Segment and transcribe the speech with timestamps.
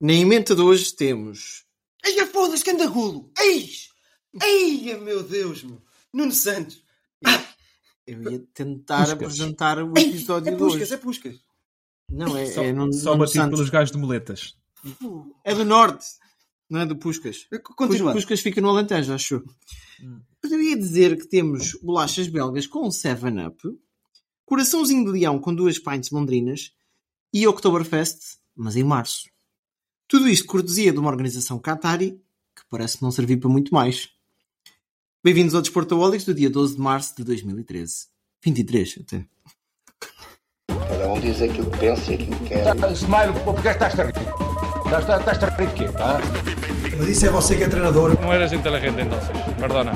[0.00, 1.64] Na emenda de hoje temos.
[2.04, 3.30] Ei, a foda-se, que anda gulo!
[3.38, 3.88] Eis!
[4.42, 5.82] Ei, meu Deus, meu!
[6.12, 6.82] Nuno Santos!
[8.06, 9.12] Eu ia tentar Puscas.
[9.12, 10.94] apresentar o Ei, episódio é de Puscas, hoje.
[10.94, 11.40] é Puscas!
[12.08, 13.56] Não, é, Só, é Nuno- só Nuno batido Santos.
[13.58, 14.56] pelos gajos de muletas.
[15.42, 16.06] É do Norte,
[16.70, 17.48] não é do Puscas.
[17.76, 18.12] Continua.
[18.12, 19.42] Puscas fica no Alentejo, acho.
[20.00, 20.20] Hum.
[20.40, 23.60] Mas eu ia dizer que temos bolachas belgas com 7-Up,
[24.44, 26.70] coraçãozinho de leão com duas pints londrinas
[27.32, 29.28] e Oktoberfest, mas em março.
[30.08, 32.12] Tudo isto cortesia de uma organização Qatari
[32.54, 34.08] que parece não servir para muito mais.
[35.22, 38.06] Bem-vindos ao Desportaholics do dia 12 de março de 2013.
[38.44, 39.24] 23, até.
[40.68, 42.92] Cada um diz aquilo que pensa e aquilo que quer.
[42.92, 44.14] Smile, porque estás a rir?
[44.84, 45.84] Estás, estás a rir de quê?
[45.98, 46.20] Ah?
[46.96, 48.16] Mas isso é você que é treinador.
[48.20, 49.28] No eres inteligente entonces,
[49.58, 49.92] perdona.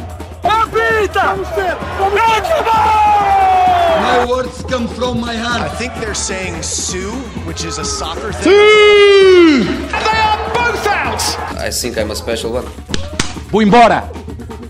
[3.71, 5.63] My words come from my heart.
[5.63, 7.13] I think they're saying Sue,
[7.47, 8.51] which is a soccer thing.
[11.59, 12.67] I think I'm a special one.
[13.51, 14.11] Vou embora!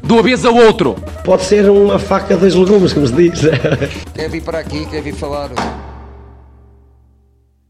[0.03, 0.97] De uma vez ao outro!
[1.25, 3.41] Pode ser uma faca dos legumes, como se diz.
[4.15, 5.51] Quer vir para aqui, quer vir falar.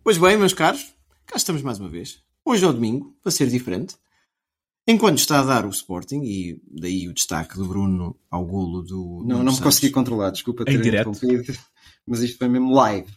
[0.03, 0.95] Pois bem, meus caros,
[1.27, 2.19] cá estamos mais uma vez.
[2.45, 3.95] Hoje é o domingo, para ser diferente.
[4.91, 9.22] Enquanto está a dar o Sporting, e daí o destaque do Bruno ao golo do.
[9.24, 11.56] Não, Nuno não me consegui controlar, desculpa ter interrompido.
[12.05, 13.08] Mas isto foi mesmo live.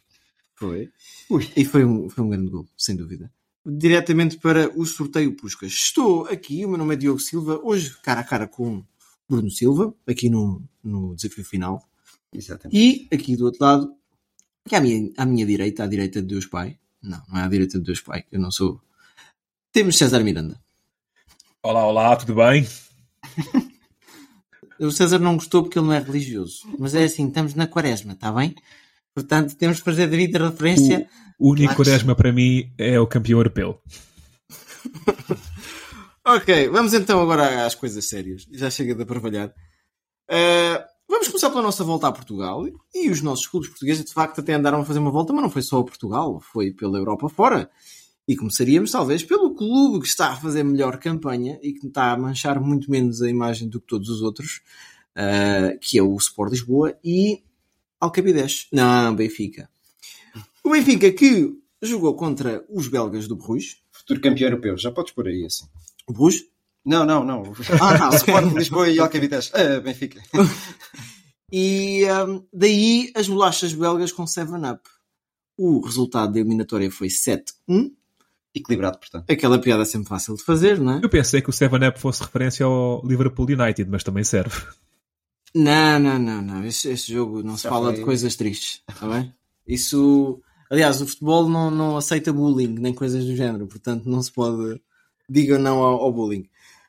[0.56, 0.92] Foi.
[1.32, 1.50] Ui.
[1.58, 3.32] E foi um, foi um grande gol, sem dúvida.
[3.66, 5.72] Diretamente para o sorteio Puscas.
[5.72, 8.84] Estou aqui, o meu nome é Diogo Silva, hoje cara a cara com
[9.28, 11.82] Bruno Silva, aqui no, no desafio final.
[12.32, 12.78] Exatamente.
[12.78, 13.96] E aqui do outro lado,
[14.68, 16.78] que à minha, à minha direita, à direita de Deus Pai.
[17.02, 18.80] Não, não é à direita de Deus Pai, eu não sou.
[19.72, 20.63] Temos César Miranda.
[21.66, 22.68] Olá, olá, tudo bem?
[24.80, 26.68] O César não gostou porque ele não é religioso.
[26.78, 28.54] Mas é assim, estamos na quaresma, está bem?
[29.16, 31.08] Portanto, temos que fazer devida referência.
[31.40, 31.76] O único.
[31.76, 33.80] Quaresma para mim é o campeão europeu.
[36.26, 38.48] Ok, vamos então agora às coisas sérias.
[38.50, 39.50] Já chega de aparvalhar.
[40.30, 42.66] Uh, vamos começar pela nossa volta a Portugal.
[42.94, 45.50] E os nossos clubes portugueses, de facto, até andaram a fazer uma volta, mas não
[45.50, 47.70] foi só a Portugal, foi pela Europa fora.
[48.28, 52.18] E começaríamos, talvez, pelo clube que está a fazer melhor campanha e que está a
[52.18, 54.62] manchar muito menos a imagem do que todos os outros,
[55.18, 57.44] uh, que é o Sport Lisboa e
[58.00, 58.68] Alcabidez.
[58.72, 59.70] Não, Benfica.
[60.64, 63.82] O Benfica que jogou contra os belgas do Bruges.
[63.92, 65.66] Futuro campeão europeu, já podes pôr aí assim.
[66.08, 66.46] O Bruges?
[66.86, 67.44] Não, não, não.
[67.82, 68.16] Ah, ok.
[68.18, 69.52] Sport Lisboa e Alcavitas.
[69.54, 70.22] Ah, Benfica.
[71.56, 74.90] E hum, daí as bolachas belgas com 7-Up.
[75.56, 77.92] O resultado da eliminatória foi 7-1.
[78.56, 79.30] Equilibrado, portanto.
[79.30, 81.00] Aquela piada é sempre fácil de fazer, não é?
[81.04, 84.56] Eu pensei que o 7-Up fosse referência ao Liverpool United, mas também serve.
[85.56, 86.66] Não, não, não, não.
[86.66, 87.96] Este, este jogo não se Já fala foi.
[88.00, 89.34] de coisas tristes, está bem?
[89.68, 90.42] Isso.
[90.70, 94.80] Aliás, o futebol não, não aceita bullying, nem coisas do género, portanto não se pode.
[95.30, 96.48] Diga não ao, ao bullying.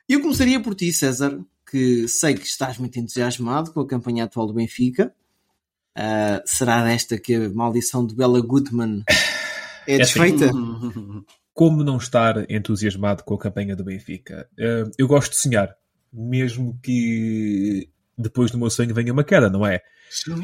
[0.09, 1.39] E eu começaria por ti, César,
[1.71, 5.15] que sei que estás muito entusiasmado com a campanha atual do Benfica.
[5.97, 9.03] Ah, será desta que a maldição de Bela Goodman
[9.87, 10.21] é É assim.
[10.21, 10.51] desfeita?
[11.55, 14.49] Como não estar entusiasmado com a campanha do Benfica?
[14.59, 15.75] Eh, eu gosto de sonhar,
[16.13, 17.89] mesmo que
[18.19, 19.81] depois do meu sonho venha uma queda, não é?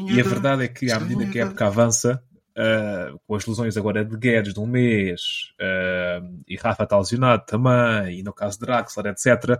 [0.09, 2.23] E a verdade é que à medida que a época avança,
[2.55, 5.21] ah, com as lesões agora de Guedes de um mês,
[5.59, 9.59] ah, e Rafa está lesionado também, e no caso de Draxler, etc.,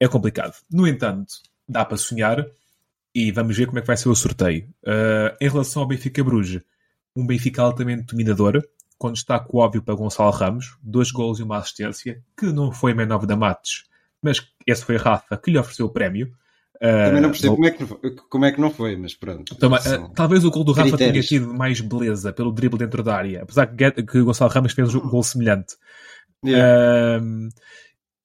[0.00, 0.54] é complicado.
[0.70, 1.34] No entanto,
[1.68, 2.44] dá para sonhar
[3.14, 4.68] e vamos ver como é que vai ser o sorteio.
[4.86, 6.62] Ah, em relação ao Benfica Bruges,
[7.14, 8.62] um Benfica altamente dominador,
[9.02, 13.14] com destaque óbvio para Gonçalo Ramos, dois golos e uma assistência, que não foi Man
[13.14, 13.80] of the Match,
[14.22, 16.32] mas esse foi Rafa que lhe ofereceu o prémio.
[16.80, 19.14] Ah, Também não percebo como é, que, não foi- como é que não foi, mas
[19.14, 19.54] pronto.
[19.56, 21.28] também, ah, talvez o gol do Rafa critérios.
[21.28, 24.94] tenha tido mais beleza pelo drible dentro da área, apesar que, que Gonçalo Ramos fez
[24.94, 25.76] um gol semelhante.
[26.44, 27.22] Yeah.
[27.24, 27.48] Um,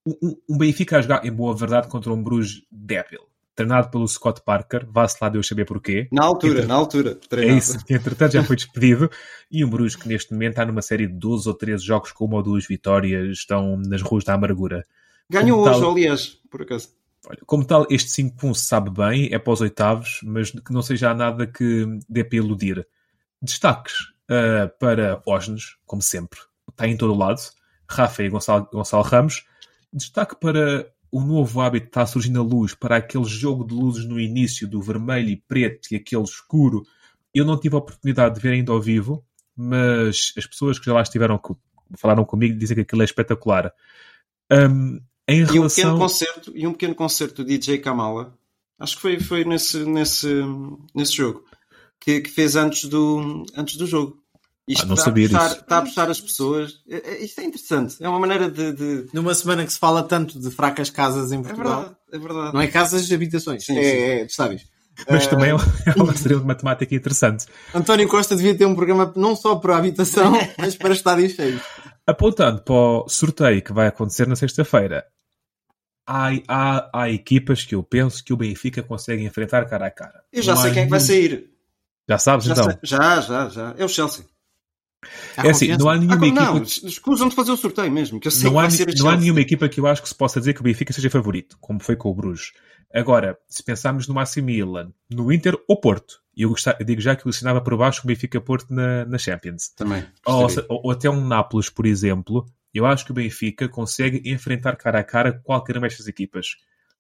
[0.06, 3.22] um- um Benfica a jogar, em boa verdade, contra um Bruges débil,
[3.58, 6.08] treinado pelo Scott Parker, vá-se lá Deus saber porquê.
[6.12, 7.10] Na altura, Entre- na altura.
[7.12, 7.58] É treinado.
[7.58, 9.10] isso, que entretanto já foi despedido.
[9.52, 12.26] E o Bruges, que neste momento está numa série de 12 ou 13 jogos com
[12.26, 14.86] uma ou duas vitórias, estão nas ruas da amargura.
[15.30, 16.90] Ganhou Como hoje, tal- aliás, por acaso.
[17.28, 20.82] Olha, como tal, este 5-1 se sabe bem, é para os oitavos, mas que não
[20.82, 22.88] seja nada que dê para iludir.
[23.42, 23.94] Destaques
[24.30, 26.40] ah, para Osnes, como sempre,
[26.70, 27.42] está em todo o lado.
[27.90, 29.44] Rafa e Gonçalo, Gonçalo Ramos.
[29.92, 34.20] Destaque para o novo hábito está surgindo à luz, para aquele jogo de luzes no
[34.20, 36.84] início, do vermelho e preto e aquele escuro.
[37.34, 39.24] Eu não tive a oportunidade de ver ainda ao vivo,
[39.56, 41.40] mas as pessoas que já lá estiveram,
[41.98, 43.74] falaram comigo, dizem que aquilo é espetacular.
[44.52, 45.98] Ahm, em E um, pequeno relação...
[45.98, 48.38] concerto, e um pequeno concerto do DJ Kamala,
[48.80, 50.28] acho que foi, foi nesse, nesse,
[50.96, 51.44] nesse jogo,
[52.00, 54.22] que, que fez antes do, antes do jogo.
[54.68, 56.82] Isto Ah, não está, sabia a puxar, está a puxar as pessoas.
[56.90, 57.96] É- é- Isto é interessante.
[58.04, 58.74] É uma maneira de.
[58.74, 61.80] de- Numa semana que se fala tanto de fracas casas em É Portugal.
[61.82, 62.54] verdade, é verdade.
[62.54, 63.66] Não é casas, habitações.
[63.66, 63.98] Sim, é, sim.
[63.98, 64.66] é de estádios.
[65.10, 67.46] Mas Eh, também é um- é uma extrema de matemática interessante.
[67.74, 71.62] António Costa devia ter um programa não só para a habitação, mas para estádios cheios.
[72.06, 75.06] Apontando para o sorteio que vai acontecer na sexta-feira,
[76.06, 80.24] há, há, há equipas que eu penso que o Benfica consegue enfrentar cara a cara.
[80.34, 81.52] Eu já Não sei quem é que vai sair.
[82.10, 82.66] Já sabes Já, então?
[82.66, 83.76] sei- já, já, já.
[83.78, 84.26] É o Chelsea.
[85.38, 86.54] Há É assim, não há Ah, nenhuma como equipa.
[86.54, 86.64] não?
[86.64, 88.68] Escusam de fazer o sorteio mesmo, que eu sei Não há,
[88.98, 91.10] não há nenhuma equipa que eu acho que se possa dizer que o Benfica seja
[91.10, 92.52] favorito, como foi com o Bruges.
[92.94, 97.02] Agora, se pensarmos no AC Milan, no Inter ou Porto, e eu, gostava- eu digo
[97.02, 99.70] já que eu assinava por baixo o Benfica Porto na, na Champions.
[99.76, 100.06] Também.
[100.26, 104.76] Ou, ou- ou até um Nápoles, por exemplo, eu acho que o Benfica consegue enfrentar
[104.78, 106.56] cara a cara qualquer uma destas equipas.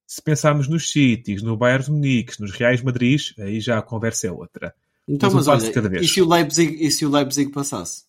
[0.05, 4.27] Se pensarmos nos Cities, no Bayern de Munique, nos Reais Madrid, aí já a conversa
[4.27, 4.73] é outra.
[5.07, 6.03] Então, Mas um mas olha, de cada vez.
[6.05, 8.03] e se, o Leipzig, e se o Leipzig passasse?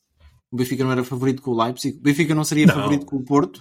[0.51, 1.97] O Benfica não era favorito com o Leipzig?
[1.99, 2.75] O Benfica não seria Não.
[2.75, 3.61] favorito com o Porto?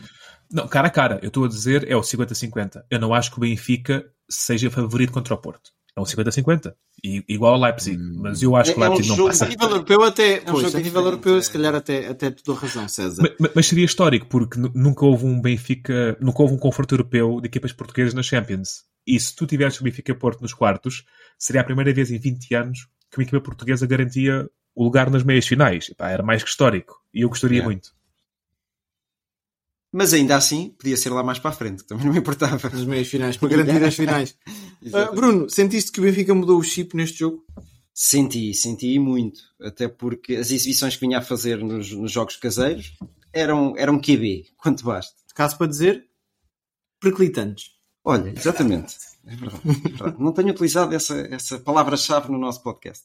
[0.51, 2.83] Não, cara a cara, eu estou a dizer é o 50-50.
[2.89, 5.71] Eu não acho que o Benfica seja favorito contra o Porto.
[5.95, 6.73] É um 50-50.
[7.03, 7.97] I- Igual ao Leipzig.
[7.97, 9.45] Mas eu acho que o É- é um Leipzig não jogo passa.
[9.45, 11.41] A nível europeu até, um pois, jogo a nível europeu é.
[11.41, 13.21] se calhar até, até te dou razão, César.
[13.23, 16.93] Ma- ma- Mas, seria histórico, porque nu- nunca houve um Benfica, nunca houve um confronto
[16.95, 18.83] europeu de equipas portuguesas na Champions.
[19.05, 21.03] E se tu tivesses o Benfica Porto nos quartos,
[21.37, 25.23] seria a primeira vez em 20 anos que uma equipa portuguesa garantia o lugar nas
[25.23, 25.89] meias finais.
[25.89, 27.01] Epá, era mais que histórico.
[27.13, 27.63] E eu gostaria É.
[27.63, 27.95] muito.
[29.91, 32.69] Mas ainda assim, podia ser lá mais para a frente, também não me importava.
[32.69, 34.37] Nas meias finais, para garantir as finais.
[34.93, 37.43] Ah, Bruno, sentiste que o Benfica mudou o chip neste jogo?
[37.91, 39.41] Senti, senti muito.
[39.59, 42.95] Até porque as exibições que vinha a fazer nos, nos jogos caseiros
[43.33, 45.15] eram, eram QB, quanto basta.
[45.33, 46.05] Caso para dizer,
[47.01, 47.71] perclitantes.
[48.03, 48.95] Olha, exatamente.
[49.27, 50.15] É verdade, é verdade.
[50.19, 53.03] Não tenho utilizado essa, essa palavra-chave no nosso podcast.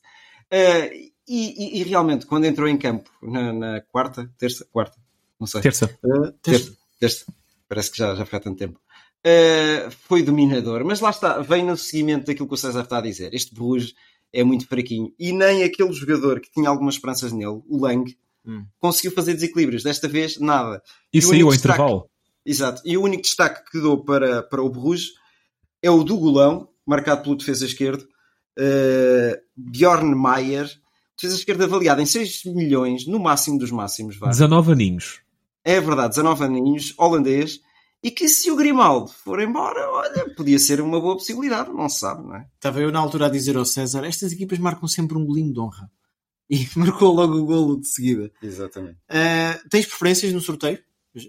[0.50, 4.96] Eh, e, e- e realmente, quando entrou em campo na, na quarta, terça, quarta,
[5.40, 5.60] não sei.
[5.62, 5.98] Terça.
[6.04, 7.24] Ah, Terça, terça.
[7.69, 8.78] Parece que já, já foi há tanto tempo.
[9.24, 13.02] Uh, foi dominador, mas lá está, vem no seguimento daquilo que o César está a
[13.02, 13.32] dizer.
[13.32, 13.94] Este Bruges
[14.32, 18.66] é muito fraquinho e nem aquele jogador que tinha algumas esperanças nele, o Lang, Hum.
[18.80, 19.84] conseguiu fazer desequilíbrios.
[19.84, 20.82] Desta vez, nada.
[21.12, 22.10] E o saiu ao destaque- intervalo.
[22.44, 22.82] Exato.
[22.84, 25.12] E o único destaque que dou para, para o Bruges
[25.82, 28.02] é o do Golão, marcado pelo defesa esquerdo,
[28.58, 30.70] uh, Bjorn Mayer,
[31.17, 34.17] defesa esquerda avaliado em 6 milhões, no máximo dos máximos.
[34.17, 34.29] Vá.
[34.29, 35.20] 19 aninhos.
[35.64, 37.61] É verdade, 19 aninhos, holandês,
[38.02, 42.00] e que se o Grimaldo for embora, olha, podia ser uma boa possibilidade, não se
[42.00, 42.46] sabe, não é?
[42.55, 45.61] Estava eu na altura a dizer ao César, estas equipas marcam sempre um golinho de
[45.61, 45.90] honra.
[46.50, 48.31] E marcou logo o golo de seguida.
[48.43, 48.99] Exatamente.
[49.08, 50.81] Ah, tens preferências no sorteio?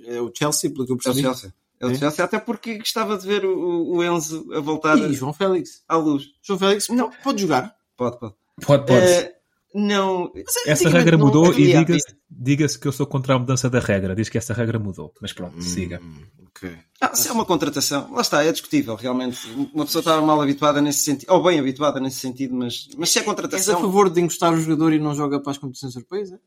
[0.06, 1.22] É o Chelsea, pelo que eu É o percebi.
[1.22, 1.54] Chelsea.
[1.84, 1.96] É o É?
[1.96, 5.84] Chelsea, até porque gostava de ver o, o Enzo a voltar E João Félix.
[5.88, 6.24] à luz.
[6.42, 7.76] João Félix, não, pode jogar.
[7.98, 8.34] Pode, pode.
[8.66, 9.06] Pode, pode.
[9.06, 9.34] Eh,
[9.74, 10.32] não.
[10.36, 11.80] essa antigamente regra não mudou e havia.
[11.80, 14.16] diga-se diga que eu sou contra a mudança da regra.
[14.16, 15.14] Diz que essa regra mudou.
[15.22, 16.02] Mas pronto, siga.
[16.48, 16.72] ok.
[17.02, 19.40] Ah, se é uma contratação, lá está, é discutível, realmente.
[19.74, 23.18] Uma pessoa estava mal habituada nesse sentido, ou bem habituada nesse sentido, mas, mas se
[23.18, 23.82] é És a contratação.
[23.82, 26.32] favor de encostar o jogador e não joga para as competições europeias?
[26.32, 26.38] é?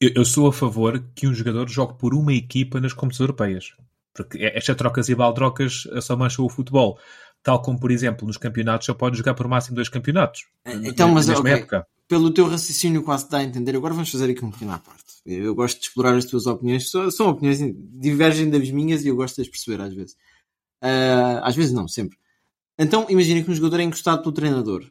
[0.00, 3.72] Eu, eu sou a favor que um jogador jogue por uma equipa nas competições europeias.
[4.14, 6.98] Porque estas trocas e baldrocas só mancham o futebol.
[7.42, 10.46] Tal como, por exemplo, nos campeonatos só pode jogar por máximo dois campeonatos.
[10.84, 11.86] Então, na mas mesma ok, época.
[12.08, 13.74] pelo teu raciocínio quase dá a entender.
[13.76, 15.04] Agora vamos fazer aqui um pequeno à parte.
[15.24, 16.90] Eu gosto de explorar as tuas opiniões.
[16.90, 17.58] São, são opiniões
[17.94, 20.16] divergem das minhas e eu gosto de as perceber às vezes.
[20.82, 22.18] Ah, às vezes não, sempre.
[22.78, 24.84] Então, imagina que um jogador é encostado pelo treinador.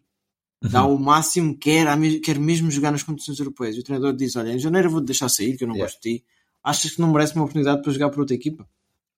[0.64, 0.96] Dá Uhum.
[0.96, 1.86] o máximo, quer,
[2.22, 3.76] quer mesmo jogar nas competições europeias.
[3.76, 5.92] E o treinador diz, olha, em janeiro eu vou-te deixar sair, que eu não Yeah.
[5.92, 6.26] gosto de ti.
[6.64, 8.68] Achas que não merece uma oportunidade para jogar por outra equipa?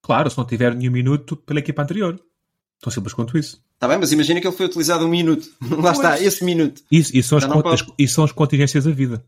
[0.02, 2.20] Claro, se não tiver nenhum minuto pela equipa anterior.
[2.82, 3.64] Tão simples quanto isso.
[3.76, 5.48] Está bem, mas imagina que ele foi utilizado um minuto.
[5.62, 6.82] Lá está, esse minuto.
[6.92, 7.94] Isso, isso, são, as pode.
[7.98, 9.24] isso são as contingências da vida.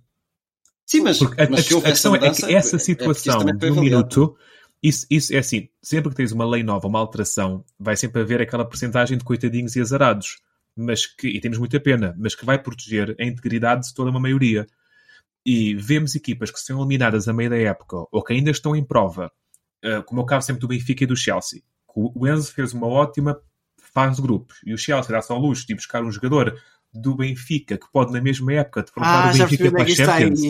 [0.86, 3.52] Sim, mas, Porque a, mas a houve questão é mudança, que essa é situação foi
[3.54, 3.82] do avaliado.
[3.82, 4.36] minuto,
[4.82, 8.42] isso, isso é assim, sempre que tens uma lei nova, uma alteração, vai sempre haver
[8.42, 10.42] aquela porcentagem de coitadinhos e azarados,
[10.76, 14.20] mas que, e temos muita pena, mas que vai proteger a integridade de toda uma
[14.20, 14.68] maioria.
[15.46, 18.84] E vemos equipas que são eliminadas a meio da época, ou que ainda estão em
[18.84, 19.32] prova,
[19.84, 21.62] eh, como é o caso sempre do Benfica e do Chelsea.
[21.96, 23.40] O Enzo fez uma ótima
[23.94, 26.60] fase de grupos, e o Chelsea dá-se ao luxo de buscar um jogador
[26.92, 29.96] do Benfica que pode na mesma época defrontar Ah, o Benfica é para que a
[29.96, 30.42] Champions.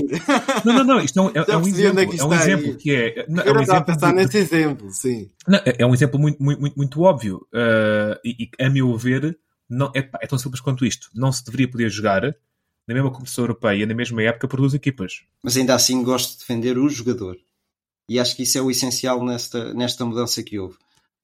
[0.66, 2.92] Não, não, não, isto é um, é, é um exemplo, é é um exemplo que
[2.96, 5.30] é, não, é Eu um não estava a exemplo, pensar de- nesse exemplo, sim.
[5.48, 8.96] não, é é um exemplo muito, muito, muito, muito óbvio uh, e, e, a meu
[8.98, 9.38] ver
[9.70, 11.10] não, é, é tão simples quanto isto.
[11.16, 15.22] Não se deveria poder jogar na mesma competição europeia, na mesma época, por duas equipas.
[15.42, 17.38] Mas ainda assim gosto de defender o jogador.
[18.08, 20.78] E acho que isso é o essencial nesta, nesta mudança que houve.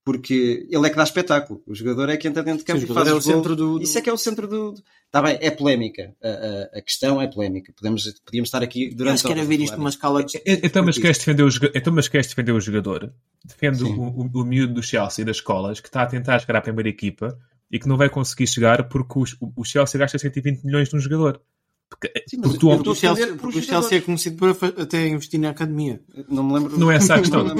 [0.03, 1.62] Porque ele é que dá espetáculo.
[1.67, 3.77] O jogador é que entra dentro de campo Sim, e faz é o centro gol.
[3.77, 4.74] do, Isso é que é o centro do.
[5.05, 6.15] Está bem, é polémica.
[6.24, 7.74] A, a, a, questão é polémica.
[7.75, 9.09] Podemos, podíamos estar aqui durante.
[9.09, 10.41] Eu acho que era ver isto numa escala de.
[10.45, 13.13] Então, mas queres defender o, então, mas queres defender o jogador?
[13.45, 16.62] Defende o, o, o miúdo do Chelsea das escolas que está a tentar chegar à
[16.62, 17.38] primeira equipa
[17.69, 21.41] e que não vai conseguir chegar porque o, o Chelsea gasta 120 milhões num jogador.
[21.89, 25.39] Porque, Sim, porque tu, Porque o Chelsea, porque o Chelsea é conhecido por até investir
[25.39, 26.01] na academia.
[26.29, 26.77] Não me lembro.
[26.79, 27.43] Não é essa a questão.
[27.43, 27.55] Não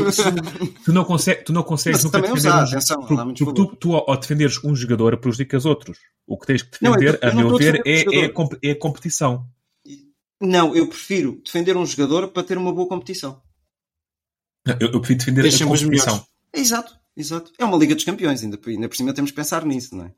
[0.86, 3.96] tu, não consegues, tu não consegues nunca defender usar, um atenção, porque, porque tu, tu,
[3.96, 5.98] ao defenderes um jogador, prejudicas outros.
[6.28, 8.34] O que tens que Não, eu- defender, eu a não meu ver, é, é,
[8.64, 9.46] é a competição.
[10.40, 13.42] Não, eu prefiro defender um jogador para ter uma boa competição.
[14.80, 16.26] Eu, eu prefiro defender a competição.
[16.54, 17.52] Exato, exato.
[17.58, 20.06] É uma Liga dos Campeões, ainda, por- ainda por cima temos que pensar nisso, não
[20.06, 20.12] é?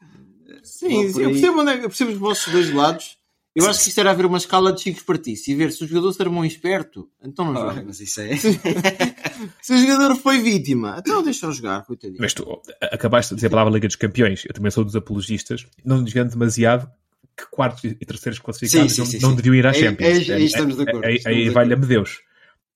[0.64, 3.18] Sim, eu percebo, onde é- eu percebo os vossos dois lados.
[3.54, 5.88] Eu acho que isto era haver uma escala de chicos partidos e ver se o
[5.88, 7.84] jogador se armou esperto, então não Ah, joga.
[7.86, 8.30] mas isso é.
[9.62, 12.20] Se o jogador foi vítima, então deixa-o jogar, coitadinho.
[12.22, 14.46] Mas tu acabaste de dizer a palavra Liga dos Campeões.
[14.46, 15.66] Eu também sou dos apologistas.
[15.84, 16.90] Não desviando demasiado
[17.36, 19.36] que quartos e terceiros classificados Sim, não, sim, sim, não sim.
[19.36, 20.08] deviam ir à Aí- Champions.
[20.08, 22.20] aí- aí estamos de acordo, Aí, aí valha-me Deus.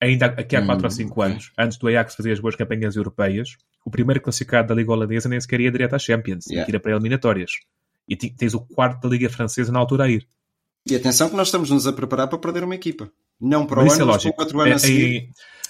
[0.01, 1.31] Ainda aqui há 4 ou Hum, 5 ok.
[1.31, 3.55] anos, antes do Ajax fazer as boas campanhas europeias,
[3.85, 6.65] o primeiro classificado da Liga Holandesa nem sequer ia direto à Champions, Yeah.
[6.69, 7.51] que ir para eliminatórias.
[8.09, 10.27] E tens o quarto da Liga Francesa na altura a ir.
[10.87, 13.11] E atenção que nós estamos-nos a preparar para perder uma equipa.
[13.41, 14.41] Não para o Mas isso é ano, mas para o lógico.
[14.41, 15.17] outro ano É- a seguir.
[15.17, 15.29] é-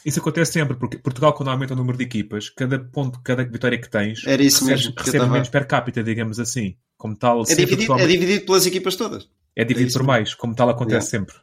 [0.10, 3.80] isso acontece sempre, porque Portugal, quando aumenta o número de equipas, cada ponto, cada vitória
[3.80, 6.76] que tens, Era isso recebes, mesmo recebes estava- menos per capita, digamos assim.
[6.98, 9.30] Como tal, É dividido, tu é dividido pelas equipas todas.
[9.56, 11.36] É dividido É isso por mais, como tal acontece sempre.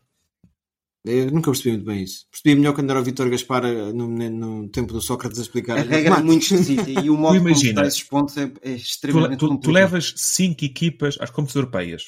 [1.04, 2.26] Eu nunca percebi muito bem isso.
[2.30, 5.78] Percebi melhor quando era o Vitor Gaspar eh, no, no tempo do Sócrates a explicar.
[5.78, 8.48] A regra é muito esquisita e o modo como imagina, dá esses pontos é, é
[8.48, 9.74] Tu, extremamente tu- tu complicado.
[9.74, 12.04] levas 5 equipas às competições europeias.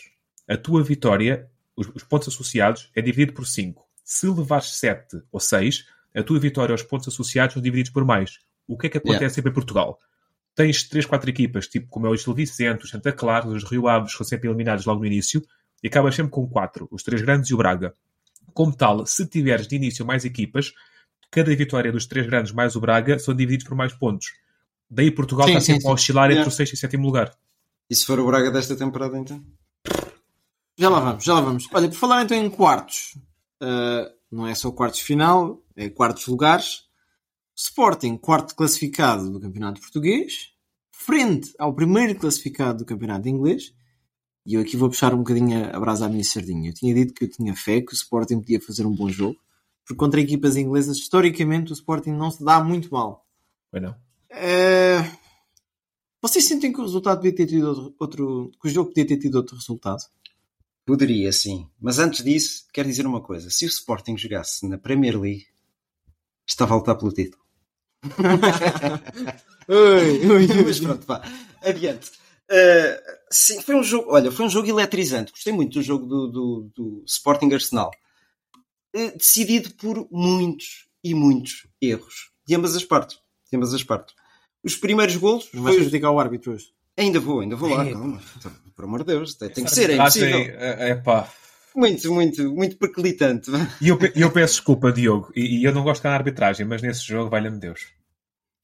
[0.48, 3.84] A tua vitória, os, os pontos associados, é dividido por 5.
[4.04, 8.38] Se levares 7 ou 6, a tua vitória aos pontos associados são divididos por mais.
[8.66, 9.34] O que é que acontece Yeah.
[9.34, 9.98] sempre em Portugal?
[10.54, 13.88] Tens 3, 4 equipas, tipo como é o Gil Vicente, o Santa Clara, os Rio
[13.88, 15.42] Aves, que são sempre eliminados logo no início,
[15.82, 17.92] e acabas sempre com 4, os três grandes e o Braga.
[18.52, 20.72] Como tal, se tiveres de início mais equipas,
[21.30, 24.28] cada vitória dos três grandes mais o Braga são divididos por mais pontos.
[24.88, 25.88] Daí Portugal Sim, está sim, sempre sim.
[25.88, 26.40] a oscilar Yeah.
[26.42, 27.34] entre o sexto e sétimo lugar.
[27.90, 29.44] E se for o Braga desta temporada, então?
[30.76, 31.68] Já lá vamos, já lá vamos.
[31.72, 33.16] Olha, por falar então em quartos,
[33.62, 36.84] uh, não é só quartos final, é quartos lugares.
[37.56, 40.52] Sporting, quarto classificado do Campeonato Português,
[40.92, 43.72] frente ao primeiro classificado do Campeonato Inglês.
[44.44, 46.68] E eu aqui vou puxar um bocadinho a brasa à minha sardinha.
[46.70, 49.38] Eu tinha dito que eu tinha fé que o Sporting podia fazer um bom jogo,
[49.86, 53.24] porque contra equipas inglesas, historicamente, o Sporting não se dá muito mal.
[53.70, 53.94] Foi não?
[54.28, 54.98] É,
[56.20, 59.18] Vocês sentem que o resultado podia ter tido outro, outro- que o jogo podia ter
[59.18, 60.02] tido outro resultado?
[60.86, 61.68] Poderia, sim.
[61.80, 63.48] Mas antes disso, quero dizer uma coisa.
[63.50, 65.46] Se o Sporting jogasse na Premier League,
[66.46, 67.42] estava a lutar pelo título.
[69.68, 70.64] Ui, ui, ui.
[70.64, 71.22] Mas pronto, vá.
[71.62, 72.10] Adiante.
[72.50, 73.00] Uh,
[73.30, 75.32] sim, foi um jogo, olha, foi um jogo eletrizante.
[75.32, 77.90] Gostei muito do jogo do, do, do Sporting Arsenal.
[78.94, 82.30] Uh, decidido por muitos e muitos erros.
[82.46, 83.18] De ambas as partes.
[83.50, 84.14] De ambas as partes.
[84.62, 85.48] Os primeiros golos.
[85.54, 86.73] Vais foi- criticar o árbitro hoje.
[86.96, 87.84] Ainda vou, ainda vou lá.
[87.84, 88.20] Calma.
[88.74, 90.38] Por amor de Deus, tem tem que ser, é impossível.
[90.38, 91.28] É, é pá.
[91.74, 93.50] Muito, muito, muito perclitante.
[93.80, 97.04] E eu, eu peço desculpa, Diogo, e, e eu não gosto da arbitragem, mas nesse
[97.04, 97.86] jogo, valha-me Deus.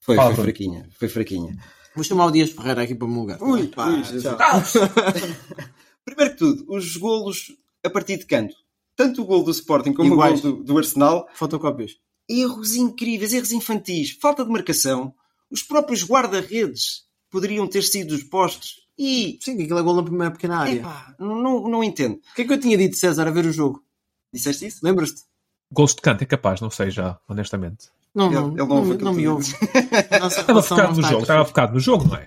[0.01, 0.89] Foi, Fala, foi fraquinha.
[0.99, 1.57] Foi fraquinha.
[1.95, 3.43] Vou chamar o Dias Ferreira aqui para me lugar.
[3.43, 4.39] Ui, Pá, ui, tchau.
[6.05, 7.53] Primeiro que tudo, os golos
[7.85, 8.55] a partir de canto.
[8.97, 10.41] Tanto o gol do Sporting como Iguais.
[10.41, 11.97] o gol do, do Arsenal, Fotocópias.
[12.29, 15.13] erros incríveis, erros infantis, falta de marcação.
[15.51, 18.81] Os próprios guarda-redes poderiam ter sido os postos.
[18.99, 20.73] E, Sim, aquilo é gol na primeira pequena área.
[20.81, 22.17] epá, não, não entendo.
[22.33, 23.83] O que é que eu tinha dito, César, a ver o jogo?
[24.33, 24.81] Disseste isso?
[24.83, 25.23] Lembras-te?
[25.73, 27.87] Gols de canto é capaz, não sei já, honestamente.
[28.15, 29.55] Não, Ele- não, ele não não, não me ouve.
[30.29, 32.27] Estava focado no jogo, estava focado no jogo, não é?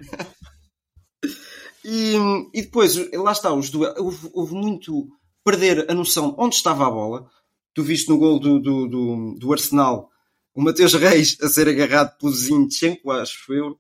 [1.86, 2.16] E,
[2.54, 3.98] e depois, lá está, os duelos.
[4.00, 5.08] Houve, houve muito
[5.44, 7.30] perder a noção onde estava a bola.
[7.74, 10.10] Tu viste no gol do, do, do, do Arsenal
[10.56, 13.78] o Mateus Reis a ser agarrado pelo Zinchenko, acho eu.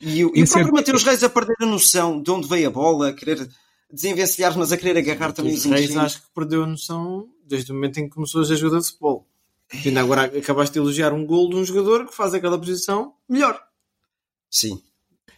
[0.00, 2.68] E, o- e o é- próprio Mateus Reis a perder a noção de onde veio
[2.68, 3.48] a bola, a querer
[3.92, 7.70] desenvencilhar, mas a querer agarrar também o Os Reis acho que perdeu a noção desde
[7.70, 9.26] o momento em que começou a jogar de futebol.
[9.84, 13.14] E ainda agora acabaste de elogiar um gol de um jogador que faz aquela posição
[13.28, 13.58] melhor.
[14.50, 14.80] Sim.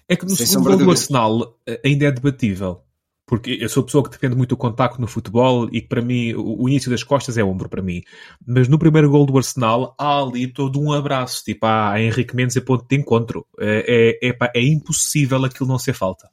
[0.08, 0.90] É que no Sem segundo gol do.
[0.90, 2.80] Arsenal eh, ainda é debatível.
[3.26, 6.00] Porque eu sou a pessoa que defende muito o contacto no futebol e que para
[6.00, 8.02] mim o, o início das costas é ombro para mim.
[8.46, 12.56] Mas no primeiro gol do Arsenal há ali todo um abraço, tipo há Henrique Mendes
[12.56, 13.44] a ponto de encontro.
[13.58, 16.30] É, é, é, é impossível aquilo não ser falta.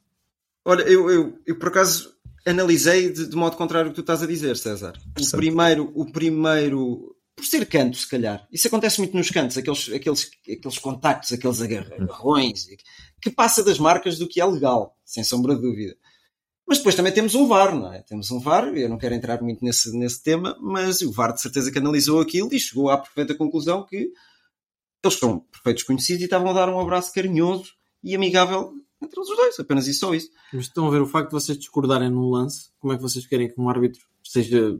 [0.64, 2.14] Olha, eu, eu, eu por acaso
[2.46, 4.94] analisei de, de modo contrário ao que tu estás a dizer, César.
[5.20, 8.48] O primeiro, o primeiro por ser canto, se calhar.
[8.52, 12.68] Isso acontece muito nos cantos, aqueles, aqueles, aqueles contactos, aqueles agarrões,
[13.22, 15.96] que passa das marcas do que é legal, sem sombra de dúvida.
[16.68, 18.02] Mas depois também temos um VAR, não é?
[18.02, 21.42] Temos um VAR, eu não quero entrar muito nesse, nesse tema, mas o VAR de
[21.42, 24.12] certeza que analisou aquilo e chegou à perfeita conclusão que
[25.04, 29.28] eles são perfeitos conhecidos e estavam a dar um abraço carinhoso e amigável entre os
[29.28, 30.30] dois, apenas e só isso.
[30.54, 33.26] Mas estão a ver o facto de vocês discordarem no lance, como é que vocês
[33.28, 34.80] querem que um árbitro seja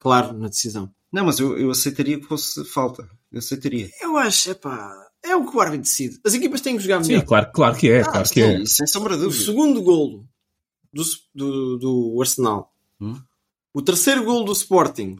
[0.00, 0.92] claro na decisão?
[1.12, 3.08] Não, mas eu, eu aceitaria que fosse falta.
[3.30, 3.88] Eu aceitaria.
[4.00, 6.18] Eu acho, epá, é o que o árbitro decide.
[6.24, 7.20] As equipas têm que jogar melhor.
[7.20, 8.60] Sim, claro, claro que é, Ah, claro que é.
[8.62, 9.44] isso sem sombra de O dúvida.
[9.44, 10.26] segundo golo
[10.92, 11.02] do,
[11.34, 12.72] do, do Arsenal.
[13.00, 13.20] Hum?
[13.74, 15.16] O terceiro golo do Sporting.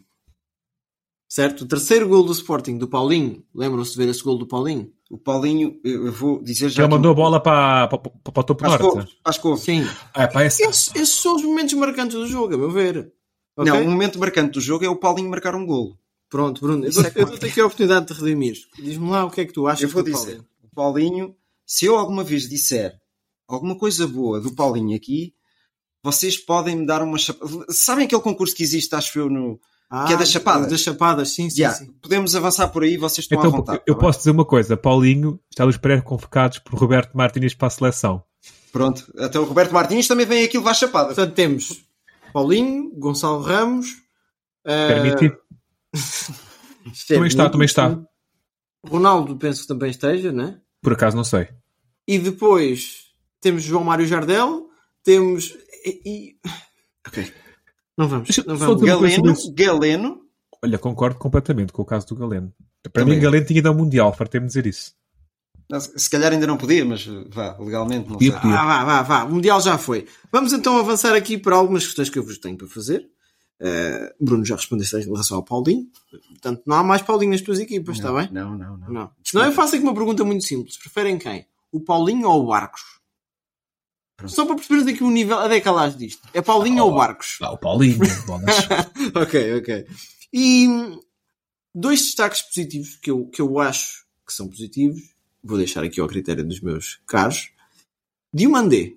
[1.29, 1.63] Certo?
[1.63, 3.43] O terceiro golo do Sporting, do Paulinho.
[3.55, 4.93] Lembram-se de ver esse golo do Paulinho?
[5.11, 6.77] O Paulinho, eu vou dizer já.
[6.77, 8.83] Já aqui- mandou a bola para, para, para, o topo norte.
[8.83, 9.65] couves, couves.
[9.65, 9.83] Sim.
[10.13, 13.13] Ah, pá, esse- Esses, esses são os momentos marcantes do jogo, a meu ver.
[13.57, 13.71] Ok?
[13.73, 15.99] Não, o momento marcante do jogo é o Paulinho marcar um golo.
[16.29, 16.85] Pronto, Bruno.
[16.85, 18.57] Eu Isso é eu aqui a oportunidade de redimir.
[18.79, 20.47] Diz-me lá o que é que tu achas Eu vou do dizer, Paulinho.
[20.63, 21.37] o Paulinho,
[21.67, 22.99] se eu alguma vez disser
[23.49, 25.35] alguma coisa boa do Paulinho aqui,
[26.03, 27.67] vocês podem me dar uma chapada.
[27.71, 29.61] Sabem aquele concurso que existe, acho eu, no.
[29.91, 30.71] Ah, que é das chapadas?
[30.71, 31.61] Das chapadas, sim, sim.
[31.61, 31.93] Yeah, sim.
[32.01, 33.83] Podemos avançar por aí, vocês estão à Então, vontade.
[33.87, 34.07] eu tá bem?
[34.09, 38.23] posso dizer uma coisa: Paulinho está nos pré-convocados por Roberto Martínez para a seleção.
[38.73, 41.09] Pronto, até o Roberto Martins também vem aqui levar chapada.
[41.09, 41.85] Portanto, temos
[42.33, 43.87] Paulinho, Gonçalo Ramos.
[44.65, 45.37] eh, Permite?
[47.07, 47.97] Também está, também está.
[48.85, 50.59] Ronaldo, penso que também esteja, né?
[50.83, 51.49] Por acaso não sei.
[52.09, 53.05] E depois
[53.41, 54.67] temos João Mário Jardel,
[55.03, 55.57] temos.
[55.85, 56.37] E, e-
[57.07, 57.33] Ok.
[57.99, 58.29] Não vamos.
[58.47, 58.83] Não vamos.
[58.83, 59.35] Galeno.
[59.55, 60.23] Galeno,
[60.65, 62.53] Olha, concordo completamente com o caso do Galeno.
[62.83, 63.17] Para Também.
[63.17, 64.93] mim, Galeno tinha ido ao Mundial, fartei-me dizer isso.
[65.97, 68.41] se calhar ainda não podia, mas vá, legalmente não Podia, sei.
[68.41, 68.59] podia.
[68.59, 69.25] Ah, vá, vá, vá.
[69.25, 70.07] O Mundial já foi.
[70.31, 73.09] Vamos então avançar aqui para algumas questões que eu vos tenho para fazer.
[73.61, 75.87] Eh, Bruno já respondeste em relação ao Paulinho.
[76.31, 78.29] Portanto, não há mais Paulinho nas tuas equipas, está bem?
[78.33, 78.89] Não, não, não.
[78.89, 79.11] Não.
[79.25, 80.77] Senão eu faço aqui uma pergunta muito simples.
[80.77, 81.47] Preferem quem?
[81.71, 82.81] O Paulinho ou o Barcos?
[84.27, 86.29] Só para perceber aqui o nível a decalagem disto.
[86.33, 87.39] É Paulinho ou Barcos?
[87.41, 87.99] Ah, o Paulinho.
[89.15, 89.87] ok, ok.
[90.33, 90.69] E
[91.75, 95.01] dois destaques positivos que eu, que eu acho que são positivos,
[95.43, 97.51] vou deixar aqui ao critério dos meus caros.
[98.33, 98.95] Diomandé.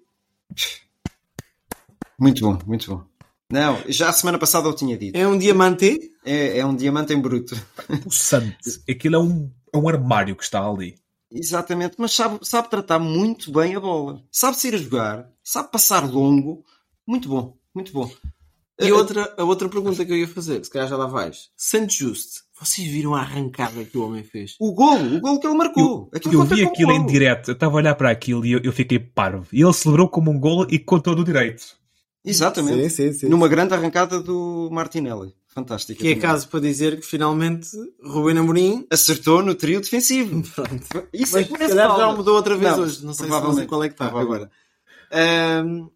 [2.19, 3.03] Muito bom, muito bom.
[3.51, 5.15] Não, já a semana passada eu tinha dito.
[5.15, 6.11] É um diamante?
[6.23, 7.55] É, é um diamante em bruto.
[8.05, 8.57] o Santo.
[8.89, 10.95] Aquilo é um, é um armário que está ali.
[11.35, 14.23] Exatamente, mas sabe, sabe tratar muito bem a bola.
[14.31, 16.63] Sabe sair a jogar, sabe passar longo.
[17.05, 18.09] Muito bom, muito bom.
[18.79, 21.49] E outra, a outra pergunta que eu ia fazer, se calhar já lá vais.
[21.55, 24.55] Santos Just, vocês viram a arrancada que o homem fez?
[24.59, 26.09] O golo, o golo que ele marcou.
[26.13, 28.71] Eu, eu vi aquilo em direto, eu estava a olhar para aquilo e eu, eu
[28.71, 29.47] fiquei parvo.
[29.51, 31.77] E ele celebrou como um golo e com todo o direito.
[32.23, 32.89] Exatamente.
[32.89, 33.29] Sim, sim, sim.
[33.29, 35.33] Numa grande arrancada do Martinelli.
[35.55, 35.99] Fantástica.
[36.01, 36.21] Que é também.
[36.29, 37.69] caso para dizer que finalmente
[38.03, 40.43] Rubén Amorim Acertou no trio defensivo.
[40.53, 41.07] Pronto.
[41.13, 42.83] Isso Mas é que se calhar já mudou outra vez Não, hoje.
[42.83, 43.67] Não sei, se, não sei provavelmente.
[43.69, 44.51] qual é que está agora.
[45.11, 45.87] Ahm,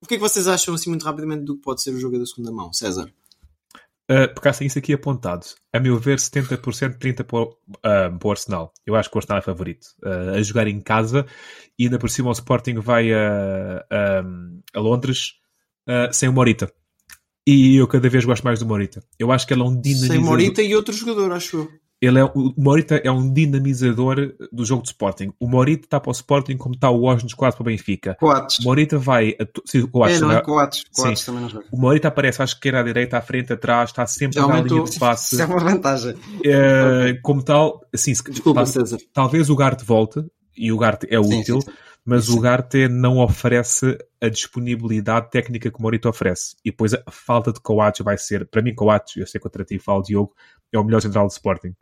[0.00, 2.18] o que é que vocês acham assim muito rapidamente do que pode ser o jogo
[2.18, 3.12] da segunda mão, César?
[4.10, 5.46] Uh, porque há assim isso aqui apontado.
[5.72, 8.72] A meu ver, 70% 30% para, o- uh, para o Arsenal.
[8.84, 9.86] Eu acho que o Arsenal é favorito.
[10.04, 11.24] Uh, a jogar em casa
[11.78, 14.22] e ainda por cima o Sporting vai a, a,
[14.74, 15.34] a Londres
[15.88, 16.70] uh, sem o Morita.
[17.46, 19.02] E eu cada vez gosto mais do Morita.
[19.18, 20.16] Eu acho que ele é um dinamizador.
[20.16, 21.68] Sem Morita e outro jogador, acho eu.
[22.00, 25.32] Ele é, o Morita é um dinamizador do jogo de Sporting.
[25.38, 28.16] O Morita está para o Sporting como está o Washington quase para o Benfica.
[28.18, 28.58] Coates.
[28.58, 29.36] O Morita vai.
[29.40, 30.36] A, sim, o Coates, É, não é?
[30.36, 30.40] é?
[30.40, 30.84] Coates.
[30.92, 31.26] Coates Sim.
[31.26, 31.64] também não joga.
[31.72, 34.52] O Morita aparece à esquerda, à direita, à frente, atrás, está sempre Já a dar
[34.52, 34.78] a aumentou.
[34.78, 35.34] linha de passe.
[35.36, 36.14] Isso é uma vantagem.
[36.44, 38.98] Eh, como tal, assim, se- Desculpa, tal- César.
[39.12, 40.24] talvez o Garte volte
[40.56, 41.76] e o Garte é Sim, útil, sim, sim.
[42.04, 42.36] Mas Sim.
[42.36, 46.56] o Garte não oferece a disponibilidade técnica que o Morita oferece.
[46.64, 49.50] E depois a falta de Coates vai ser, para mim, Coates, eu sei que eu
[49.50, 50.34] tratei e falo Diogo,
[50.72, 51.74] é o melhor central de Sporting.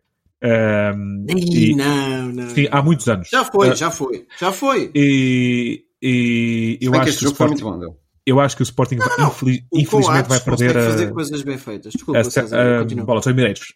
[0.43, 2.51] Ih, e- não, não.
[2.51, 3.29] sim, há muitos anos.
[3.29, 4.27] Já foi, Ah, já foi.
[4.39, 4.91] Já foi.
[4.95, 9.27] E, e eu, acho que o Sporting, muito bom eu acho que o Sporting vai-
[9.27, 11.93] infeliz- O infelizmente vai perder consegue fazer a, coisas bem feitas.
[11.95, 13.05] Desculpa, a, César, a, continua.
[13.05, 13.75] bola, são Emirates.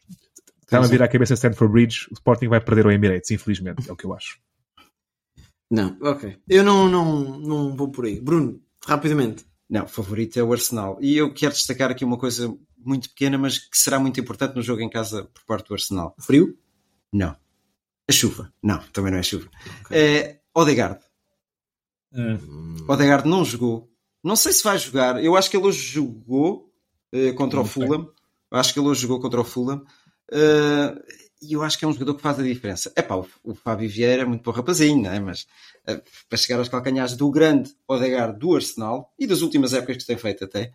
[0.63, 3.93] Está-me a vir à cabeça Stanford Bridge, o Sporting vai perder o Emirates, infelizmente, é
[3.93, 4.39] o que eu acho.
[5.75, 6.39] Não, ok.
[6.49, 8.21] Eu não, não, não vou por aí.
[8.21, 9.45] Bruno, rapidamente.
[9.69, 10.99] Não, o favorito é o Arsenal.
[11.01, 14.63] E eu quero destacar aqui uma coisa muito pequena, mas que será muito importante no
[14.63, 16.15] jogo em casa por parte do Arsenal.
[16.21, 16.57] Frio?
[17.13, 17.37] Não.
[18.09, 18.53] A chuva.
[18.63, 19.49] Não, também não é chuva.
[19.91, 21.01] É Odegaard.
[22.87, 23.91] Odegaard não jogou.
[24.23, 25.23] Não sei se vai jogar.
[25.25, 26.73] Eu acho que ele hoje jogou
[27.11, 27.69] eh, contra Não o.
[27.69, 28.09] Fulham.
[28.51, 29.85] Acho que ele hoje jogou contra o Fulham.
[30.31, 30.95] Eh,
[31.49, 32.93] e eu acho que é um jogador que faz a diferença.
[32.97, 35.21] É pá, o, o Fábio Vieira é muito bom rapazinho, não é?
[35.21, 35.47] Mas
[35.87, 40.07] eh, para chegar aos calcanhares do grande Odegaard do Arsenal e das últimas épocas que
[40.07, 40.73] tem feito até,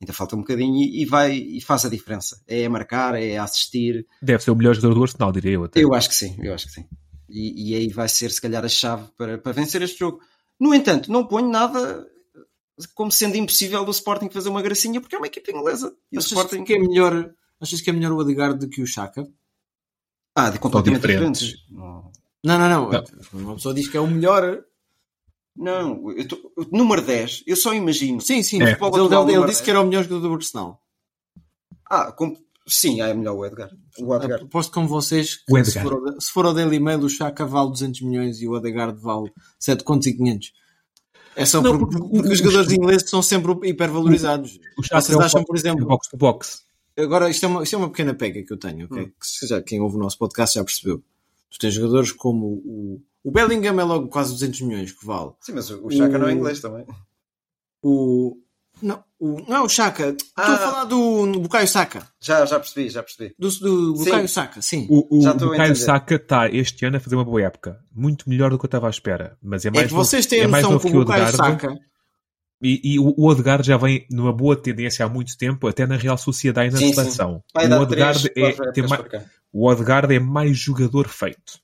[0.00, 2.40] Ainda falta um bocadinho e, e vai e faz a diferença.
[2.46, 4.06] É a marcar, é a assistir.
[4.22, 5.64] Deve ser o melhor jogador do Arsenal, diria eu.
[5.64, 5.82] Até.
[5.82, 6.84] Eu acho que sim, eu acho que sim.
[7.28, 10.20] E, e aí vai ser, se calhar, a chave para, para vencer este jogo.
[10.58, 12.06] No entanto, não ponho nada
[12.94, 15.92] como sendo impossível do Sporting fazer uma gracinha, porque é uma equipa inglesa.
[16.12, 18.86] E o Sporting que é melhor, achas que é melhor o Odegaard do que o
[18.86, 19.26] Chaka?
[20.38, 21.40] Ah, de completamente diferentes.
[21.40, 21.68] diferentes.
[22.44, 23.04] Não, não, não, não.
[23.32, 24.62] Uma pessoa diz que é o melhor.
[25.56, 28.20] Não, eu tô, o número 10, eu só imagino.
[28.20, 28.62] Sim, sim.
[28.62, 28.70] É.
[28.70, 30.80] Ele, ele, ele disse que era o melhor jogador do Arsenal.
[31.90, 32.36] Ah, com...
[32.66, 33.68] sim, é melhor o Edgar.
[33.98, 34.42] O Edgar.
[34.42, 35.82] Aposto com vocês que O se Edgar.
[35.84, 39.00] for, ao- se for ao Daily Mail, o Chaka vale 200 milhões e o Odegaard
[39.00, 40.52] vale 7 contos e 500.
[41.34, 44.60] É só Não, porque, porque porque o- os jogadores ingleses são sempre hipervalorizados.
[44.78, 46.62] O Chaka Vocês é o acham, por exemplo, é o box to box.
[46.98, 49.06] Agora, isto é, uma, isto é uma pequena pega que eu tenho, ok?
[49.06, 51.02] Que se já, quem ouve o nosso podcast já percebeu.
[51.50, 55.30] Tu tens jogadores como o, o Bellingham é logo quase 200 milhões que vale.
[55.40, 56.84] Sim, mas o Chaka O- não é inglês também.
[57.82, 58.36] O.
[58.80, 60.10] Não, o, não é o Chaka.
[60.10, 60.54] Estou Ah.
[60.54, 62.06] a falar do Bukayo Saka.
[62.20, 63.34] Já, já percebi, já percebi.
[63.38, 64.04] Do, do Sim.
[64.04, 64.86] Bukayo Saka, sim.
[64.88, 65.74] O, o, Já estou a Bukayo.
[65.76, 67.80] Saka está este ano a fazer uma boa época.
[67.92, 69.36] Muito melhor do que eu estava à espera.
[69.42, 70.92] Mas é É mais que novo- vocês têm é a mais noção novo que o
[70.92, 71.36] que o Bukayo.
[71.36, 71.78] Saka.
[72.60, 75.96] E, e o o Odegaard já vem numa boa tendência há muito tempo, até na
[75.96, 76.94] Real Sociedade e na Sim, sim.
[76.94, 77.42] seleção.
[77.54, 79.02] Vai O Odegaard, é, mais,
[79.52, 81.60] o Odegaard é mais jogador feito.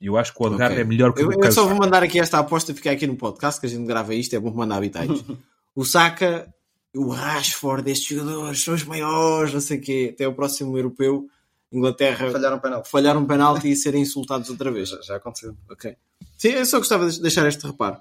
[0.00, 0.84] Eu acho que o Odegaard Ok.
[0.84, 3.06] é melhor que Eu, o eu Bukayo só vou mandar aqui esta aposta ficar aqui
[3.06, 5.08] no podcast, que a gente grava isto, é bom mandar habitais.
[5.74, 6.46] o Saka,
[6.94, 10.10] o Rashford, estes jogadores são os maiores, não sei o quê.
[10.14, 11.26] Até o próximo europeu,
[11.72, 12.90] Inglaterra, Falharam um penalti.
[12.90, 14.90] falhar um penalti e serem insultados outra vez.
[14.90, 15.56] Já, já aconteceu.
[15.70, 15.96] Ok.
[16.38, 17.96] Sim, eu só gostava de deixar este reparo.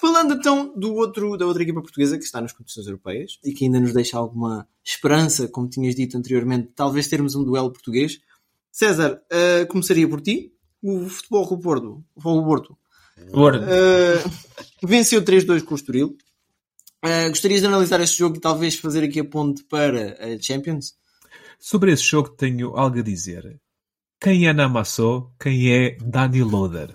[0.00, 3.64] Falando então do outro, da outra equipa portuguesa que está nas competições europeias e que
[3.64, 8.20] ainda nos deixa alguma esperança, como tinhas dito anteriormente, talvez termos um duelo português.
[8.70, 10.52] César, eh, começaria por ti.
[10.82, 12.78] O futebol com o Porto, o Futebol Porto,
[13.32, 14.24] Ora, eh,
[14.82, 16.16] venceu 3-2 com o Estoril.
[17.02, 20.94] Eh, gostarias de analisar este jogo e talvez fazer aqui a ponte para a Champions?
[21.58, 23.60] Sobre esse jogo tenho algo a dizer.
[24.20, 26.94] Quem é Namassou, quem é Dani Loader?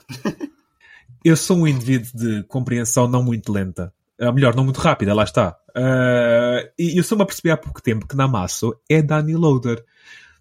[1.23, 3.93] Eu sou um indivíduo de compreensão não muito lenta.
[4.19, 5.57] Ou melhor, não muito rápida, lá está.
[5.75, 9.83] Ah, e eu só me apercebi há pouco tempo que Namasso é Dani Loader.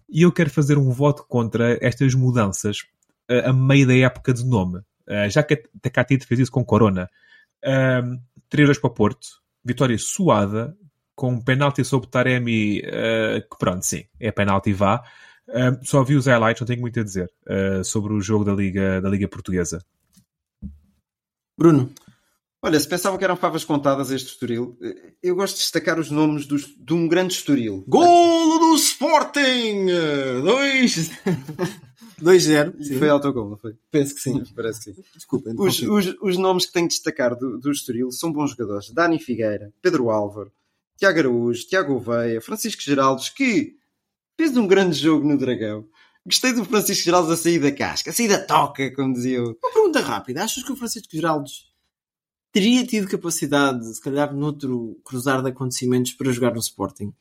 [0.09, 2.79] E eu quero fazer um voto contra estas mudanças
[3.29, 4.81] ah, a meio da época de nome.
[5.07, 7.09] Ah, já que a Tecatito fez isso com Corona.
[7.63, 8.19] Uh,
[8.51, 9.27] 3-2 para o Porto.
[9.63, 10.75] Vitória suada
[11.15, 15.01] com um penalti sobre Taremi, uh, que pronto, sim, é penalti vá.
[15.47, 18.53] Uh, só vi os highlights, não tenho muito a dizer uh, sobre o jogo da
[18.53, 19.79] Liga, da Liga Portuguesa.
[21.57, 21.91] Bruno.
[22.65, 26.09] Olha, se pensava que eram favas contadas este Estoril, eh, eu gosto de destacar os
[26.09, 27.83] nomes dos, de um grande Estoril.
[27.85, 29.87] Golo do Sporting!
[30.41, 31.11] 2
[32.21, 32.73] 2-0.
[32.79, 33.75] E Foi autogol, não foi?
[33.91, 34.41] Penso que sim.
[34.55, 35.03] Parece que sim.
[35.13, 35.49] Desculpa.
[35.57, 36.09] Os, interrompi.
[36.09, 38.91] os, os nomes que tenho de destacar do, do Estoril são bons jogadores.
[38.91, 40.49] Dani Figueira, Pedro Álvaro,
[40.97, 43.75] Tiago Araújo, Tiago Oveia, Francisco Geraldes, que
[44.37, 45.85] fez um grande jogo no Dragão.
[46.25, 49.57] Gostei do Francisco Geraldes a sair da casca, a sair da toca, como dizia eu.
[49.61, 50.43] Uma pergunta rápida.
[50.43, 51.65] Achas que o Francisco Geraldes
[52.51, 57.13] teria tido capacidade, se calhar, noutro cruzar de acontecimentos para jogar no Sporting?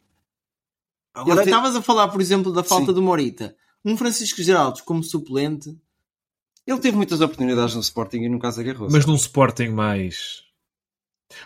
[1.15, 2.95] Agora, te- estavas a falar, por exemplo, da falta Sim.
[2.95, 3.57] do Morita.
[3.85, 5.77] Um Francisco Geraldes como suplente.
[6.65, 8.89] Ele teve muitas oportunidades no Sporting e nunca as agarrou.
[8.91, 10.43] Mas num Sporting mais.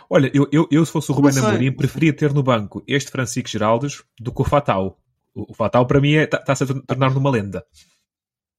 [0.09, 1.35] Olha, eu, eu, eu se fosse o Ruben.
[1.39, 5.01] Amorim, preferia ter no banco este Francisco Geraldes do que o Fatal.
[5.37, 7.63] O, o Fatal, para mim, está-se a tornar numa lenda.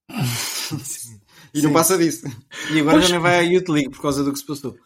[1.55, 1.75] E não Sim.
[1.75, 2.27] passa disso.
[2.71, 3.09] E agora Pois.
[3.09, 4.77] já nem vai à Youth League por causa do que se passou.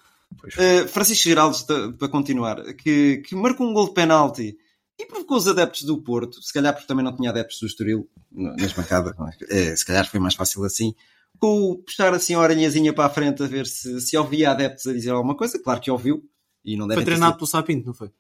[0.45, 1.67] Uh, Francisco Geraldes,
[1.99, 4.57] para continuar, que, que marcou um gol de penalti
[4.97, 8.09] e provocou os adeptos do Porto, se calhar porque também não tinha adeptos do Estoril
[8.31, 9.33] nas bancadas, não é?
[9.51, 10.95] Eh, se calhar foi mais fácil assim,
[11.37, 14.87] com o puxar assim a orelhazinha para a frente a ver se, se ouvia adeptos
[14.87, 16.23] a dizer alguma coisa, claro que ouviu,
[16.65, 18.13] e não Foi treinado pelo Sapinto, não foi?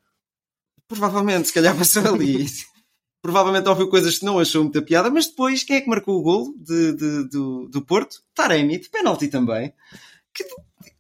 [0.89, 2.45] Provavelmente, se calhar passou ali.
[3.23, 6.23] Provavelmente ouviu coisas que não achou muita piada, mas depois, quem é que marcou o
[6.23, 8.21] gol de, de- do, do Porto?
[8.35, 9.73] Taremi, de penalti também.
[10.35, 10.45] Que,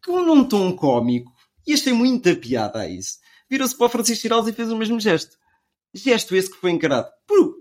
[0.04, 1.32] com um tom cómico.
[1.66, 3.18] E achei muita piada a isso.
[3.50, 5.36] Virou-se para o Francisco Geraldo e fez o mesmo gesto.
[5.92, 7.56] Gesto esse que foi encarado por-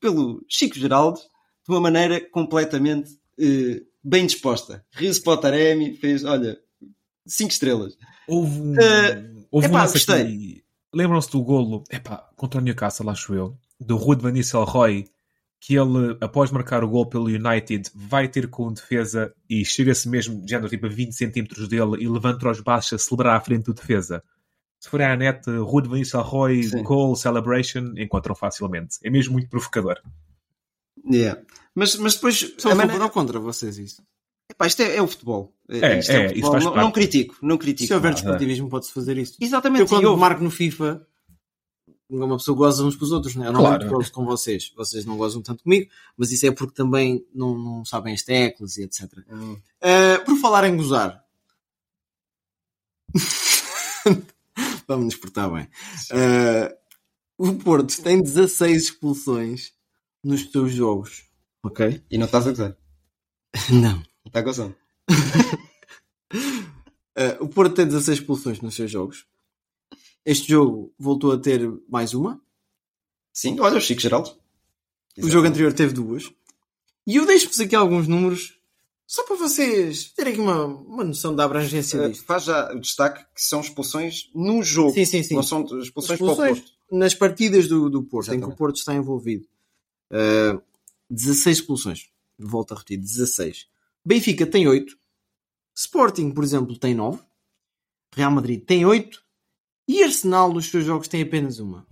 [0.00, 4.84] pelo Chico Geraldo de uma maneira completamente eh, bem disposta.
[4.92, 6.58] Riu-se para o Taremi, fez, olha,
[7.26, 7.96] cinco estrelas.
[8.26, 8.74] Houve um.
[8.80, 10.60] Eh, houve epá, um.
[10.92, 15.06] Lembram-se do golo, epá, contra o Newcastle, acho eu, do Ruud Van Nistelrooy,
[15.60, 20.40] que ele, após marcar o gol pelo United, vai ter com defesa e chega-se mesmo,
[20.42, 23.64] de género, tipo a 20 centímetros dele e levanta os baixos a celebrar à frente
[23.64, 24.22] do defesa.
[24.78, 28.96] Se for à net, Ruud Van Nistelrooy, goal, celebration, encontram facilmente.
[29.04, 29.98] É mesmo muito provocador.
[31.10, 31.40] Yeah.
[31.74, 32.54] Mas, mas depois.
[32.58, 34.02] Só maneira- ou contra vocês isso?
[34.50, 35.54] Epá, isto é, é o futebol.
[35.68, 36.52] É, Isto é, o isso futebol.
[36.52, 36.84] faz Não, parte.
[36.84, 37.86] não critico, não critico.
[37.86, 39.36] Se houver desportivismo pode-se fazer isto.
[39.40, 39.82] Exatamente.
[39.82, 41.06] Eu quando e houve- marco no FIFA
[42.10, 43.46] uma pessoa goza uns com os outros, né?
[43.46, 43.88] Eu não Claro.
[43.88, 47.84] gozo com vocês, vocês não gozam tanto comigo, mas isso é porque também não, não
[47.84, 49.08] sabem as teclas e etc.
[49.30, 49.52] Hum.
[49.52, 51.24] Uh, por falar em gozar,
[54.86, 55.68] vamos nos portar bem.
[56.10, 56.76] Uh,
[57.38, 59.72] o Porto tem 16 expulsões
[60.22, 61.24] nos seus jogos,
[61.62, 62.02] ok?
[62.10, 62.76] E não estás a gozar.
[63.70, 64.02] Não.
[64.26, 64.76] Está gozando.
[66.30, 69.26] Uh, o Porto tem 16 expulsões nos seus jogos.
[70.24, 72.40] Este jogo voltou a ter mais uma.
[73.32, 74.30] Sim, olha o Chico Geraldo.
[75.18, 76.30] O jogo anterior teve duas.
[77.06, 78.58] E eu deixo-vos aqui alguns números
[79.06, 82.24] só para vocês terem aqui uma, uma noção da abrangência Uh, disto.
[82.24, 84.92] faz já o destaque que são expulsões no jogo.
[84.94, 85.34] Sim, sim, sim.
[85.34, 86.72] Não são expulsões, para o Expulsões Porto.
[86.92, 88.54] nas partidas do, do Porto, em que Exatamente.
[88.54, 89.48] o Porto está envolvido.
[90.12, 90.62] Uh,
[91.10, 92.08] 16 expulsões.
[92.38, 93.66] Volto a repetir, 16.
[94.04, 94.96] Benfica tem 8.
[95.74, 97.20] Sporting, por exemplo, tem 9.
[98.14, 99.22] Real Madrid tem 8.
[99.90, 101.84] E Arsenal, nos seus jogos, tem apenas uma.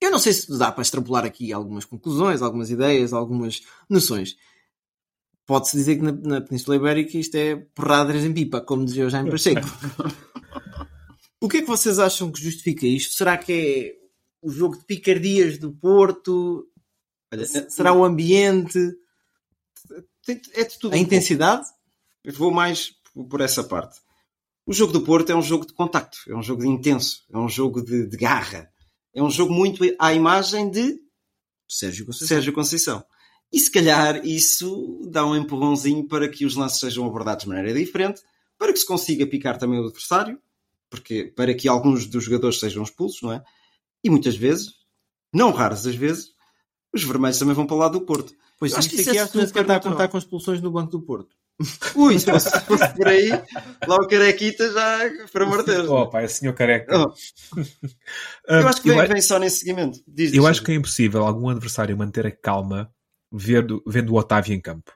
[0.00, 4.34] Eu não sei se dá para extrapolar aqui algumas conclusões, algumas ideias, algumas noções.
[5.44, 9.10] Pode-se dizer que na, na Península Ibérica isto é porradas em pipa, como dizia o
[9.10, 9.60] Jaime Pacheco.
[11.38, 13.12] o que é que vocês acham que justifica isto?
[13.12, 13.96] Será que é
[14.40, 16.66] o jogo de picardias do Porto?
[17.30, 18.78] Olha, Será o ambiente?
[20.54, 21.66] É de tudo A um intensidade?
[22.24, 22.94] Eu vou mais
[23.28, 24.00] por essa parte.
[24.66, 27.36] O jogo do Porto é um jogo de contacto, é um jogo de intenso, é
[27.36, 28.70] um jogo de, de garra,
[29.12, 30.98] é um jogo muito à imagem de
[31.68, 32.28] Sérgio Conceição.
[32.28, 33.04] Sérgio Conceição.
[33.52, 37.78] E se calhar isso dá um empurrãozinho para que os lances sejam abordados de maneira
[37.78, 38.22] diferente,
[38.58, 40.40] para que se consiga picar também o adversário,
[40.88, 43.44] porque para que alguns dos jogadores sejam expulsos, não é?
[44.02, 44.74] E muitas vezes,
[45.32, 46.32] não raras as vezes,
[46.92, 48.34] os vermelhos também vão para o lado do Porto.
[48.58, 50.90] Pois Eu acho que isso aqui é super está a contar com expulsões no Banco
[50.90, 51.36] do Porto.
[51.94, 53.28] Ui, se fosse, se fosse por aí,
[53.86, 55.88] lá o Carequita já, de Deus.
[55.88, 56.98] Oh, pá, é senhor careca.
[56.98, 57.14] Oh,
[58.48, 60.00] eu acho que eu vem, vem só nesse seguimento.
[60.06, 62.90] Diz, Eu diz, acho que é impossível algum adversário manter a calma
[63.32, 64.92] vendo, vendo o Otávio em campo.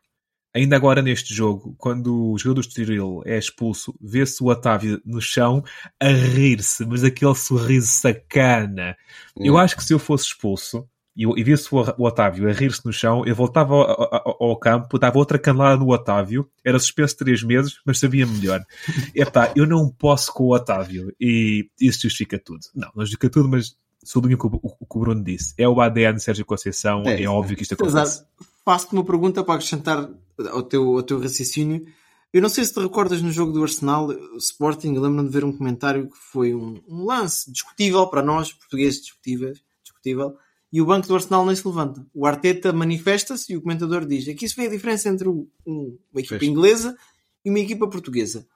[0.55, 5.21] Ainda agora neste jogo, quando o jogador do Estoril é expulso, vê-se o Otávio no
[5.21, 5.63] chão
[6.01, 8.97] a rir-se, mas aquele sorriso sacana.
[9.37, 9.59] Eu Hum.
[9.59, 10.89] acho que se eu fosse expulso
[11.19, 14.57] e, e visse o, o Otávio a rir-se no chão, eu voltava ao, ao- ao
[14.57, 18.65] campo, dava outra canelada no Otávio, era suspenso três meses, mas sabia melhor.
[19.15, 22.61] Epá, eu não posso com o Otávio e isso justifica tudo.
[22.75, 25.53] Não, não justifica tudo, mas sublinho o o, o que o Bruno disse.
[25.59, 27.29] É o ADN de Sérgio Conceição, é, É.
[27.29, 28.25] óbvio que isto acontece.
[28.65, 30.09] faço-te uma pergunta para acrescentar
[30.53, 31.85] ao teu, ao teu raciocínio.
[32.33, 35.53] Eu não sei se te recordas no jogo do Arsenal, Sporting, lembro-me de ver um
[35.57, 39.53] comentário que foi um, um lance discutível para nós, portugueses discutível,
[39.83, 40.37] discutível,
[40.73, 42.07] e o banco do Arsenal nem se levanta.
[42.13, 46.21] O Arteta manifesta-se e o comentador diz: aqui se vê a diferença entre um- uma
[46.21, 46.43] equipa Pois.
[46.43, 46.97] inglesa
[47.45, 48.47] e uma equipa portuguesa.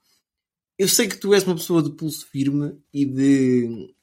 [0.78, 3.94] Eu sei que tu és uma pessoa de pulso firme e de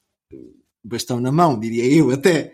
[0.84, 2.54] bastão na mão, diria eu até.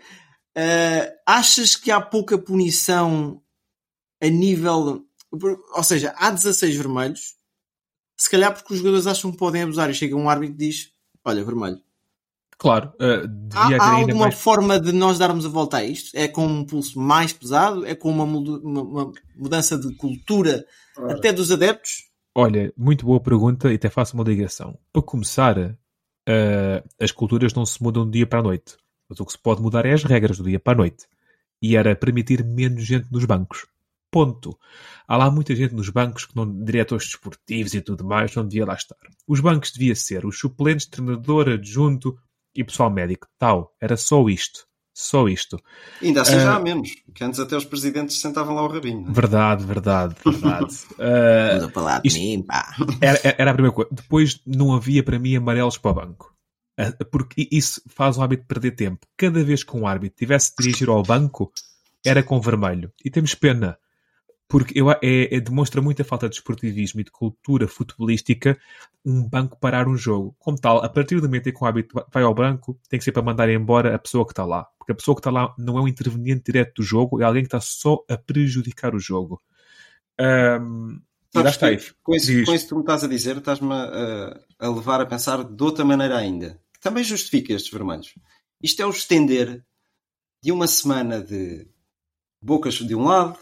[0.58, 3.42] Uh, achas que há pouca punição
[4.22, 5.06] a nível.
[5.32, 7.36] Ou seja, há 16 vermelhos,
[8.18, 10.92] se calhar porque os jogadores acham que podem abusar e chega um árbitro e diz:
[11.24, 11.82] Olha, vermelho.
[12.58, 14.36] Claro, uh, Há, devia há ainda alguma mais.
[14.36, 16.12] forma de nós darmos a volta a isto?
[16.16, 17.86] É com um pulso mais pesado?
[17.86, 20.66] É com uma, uma- uma mudança de cultura
[21.10, 22.06] até dos adeptos?
[22.34, 24.78] Olha, muito boa pergunta e até faço uma ligação.
[24.94, 28.78] Para começar, uh, as culturas não se mudam do dia para a noite.
[29.10, 31.06] Mas o que se pode mudar é as regras do dia para a noite.
[31.62, 33.66] E era permitir menos gente nos bancos.
[34.10, 34.58] Ponto.
[35.08, 38.66] Há lá muita gente nos bancos que não, diretores desportivos e tudo mais, não devia
[38.66, 38.96] lá estar.
[39.28, 42.18] Os bancos devia ser os suplentes, treinador, adjunto
[42.56, 43.28] e pessoal médico.
[43.38, 43.74] Tal.
[43.82, 44.66] Era só isto.
[44.98, 45.60] Só isto.
[46.02, 46.56] Ainda assim já Ah.
[46.56, 49.02] há menos, que antes até os presidentes sentavam lá o rabinho.
[49.02, 49.14] não é?
[49.14, 50.74] Verdade, verdade, verdade.
[50.96, 52.74] Uh, Muda para lá de isto- mim, pá.
[53.02, 53.90] era, era a primeira coisa.
[53.92, 56.34] Depois não havia para mim amarelos para o banco.
[56.78, 59.06] Ah, Porque isso faz o árbitro perder tempo.
[59.18, 61.52] Cada vez que um árbitro tivesse de dirigir ao banco,
[62.06, 62.90] era com vermelho.
[63.04, 63.78] E temos pena.
[64.48, 68.58] Porque eu, é, é- demonstra muita falta de esportivismo e de cultura futebolística
[69.04, 70.36] um banco parar um jogo.
[70.40, 73.06] Como tal, a partir do momento em que o árbitro vai ao banco, tem que
[73.06, 74.66] ser para mandar embora a pessoa que está lá.
[74.78, 77.44] Porque a pessoa que está lá não é um interveniente direto do jogo, é alguém
[77.44, 79.42] que está só a prejudicar o jogo.
[80.20, 81.76] Lá Sabes está.
[81.76, 82.46] que com, isso, Diz.
[82.46, 85.64] com isso que tu me estás a dizer, estás-me a, a levar a pensar de
[85.64, 86.62] outra maneira ainda.
[86.74, 88.16] Que também justifica estes vermelhos.
[88.62, 89.64] Isto é o estender
[90.42, 91.68] de uma semana de
[92.42, 93.38] bocas de um lado,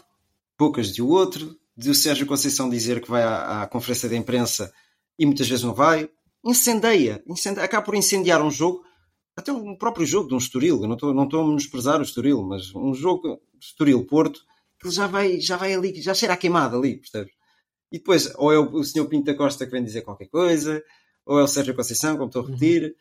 [0.58, 4.72] bocas de outro, de o Sérgio Conceição dizer que vai à, à conferência de imprensa
[5.18, 6.08] e muitas vezes não vai.
[6.44, 8.82] Incendeia, incendeia acaba por incendiar um jogo,
[9.36, 10.82] até um próprio jogo de um Estoril.
[10.82, 14.40] Eu não estou não estou a menosprezar o Estoril, mas um jogo Estoril-Porto,
[14.80, 17.32] que já vai, já vai ali, já cheira a queimada ali, percebes?
[17.90, 19.06] E depois, ou é o, o Sr.
[19.06, 20.82] Pinto da Costa que vem dizer qualquer coisa,
[21.24, 22.94] ou é o Sérgio Conceição, como estou a repetir.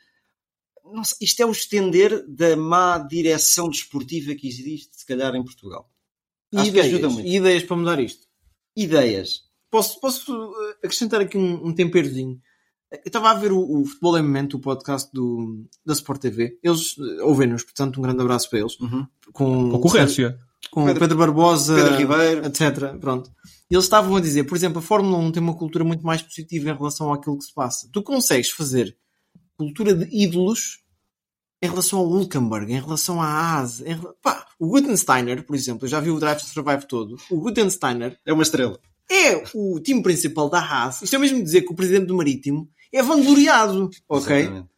[0.85, 5.43] não sei, isto é o estender da má direção desportiva que existe, se calhar, em
[5.43, 5.89] Portugal.
[6.53, 7.27] E Acho que ideias, ajuda muito.
[7.27, 8.27] e ideias para mudar isto.
[8.77, 9.41] Ideias.
[9.71, 12.39] Posso, posso uh, acrescentar aqui um, um temperozinho?
[12.91, 16.59] Eu estava a ver o, o Futebol em Momento, o podcast do, da Sport TV.
[16.63, 18.79] Eles uh, ouvem-nos, portanto, um grande abraço para eles.
[18.79, 19.05] Uhum.
[19.33, 20.37] Com, Concorrência.
[20.71, 22.45] com Pedro- Pedro, Barbosa, Pedro Ribeiro.
[22.45, 22.95] etc.
[22.99, 23.31] Pronto.
[23.69, 26.21] E eles estavam a dizer, por exemplo, a Fórmula 1 tem uma cultura muito mais
[26.21, 27.89] positiva em relação àquilo que se passa.
[27.91, 28.95] Tu consegues fazer
[29.57, 30.82] cultura de ídolos
[31.63, 33.79] em relação ao Hulkenberg, em relação à Haas.
[33.81, 33.97] Em...
[34.21, 37.15] Pá, o Gutensteiner, por exemplo, eu já vi o Drive to Survive todo.
[37.31, 38.79] O Gutensteiner É uma estrela.
[39.09, 41.01] é o time principal da Haas.
[41.01, 44.37] Isto é mesmo dizer que o presidente do Marítimo é vangloriado, ok?
[44.37, 44.69] Exatamente.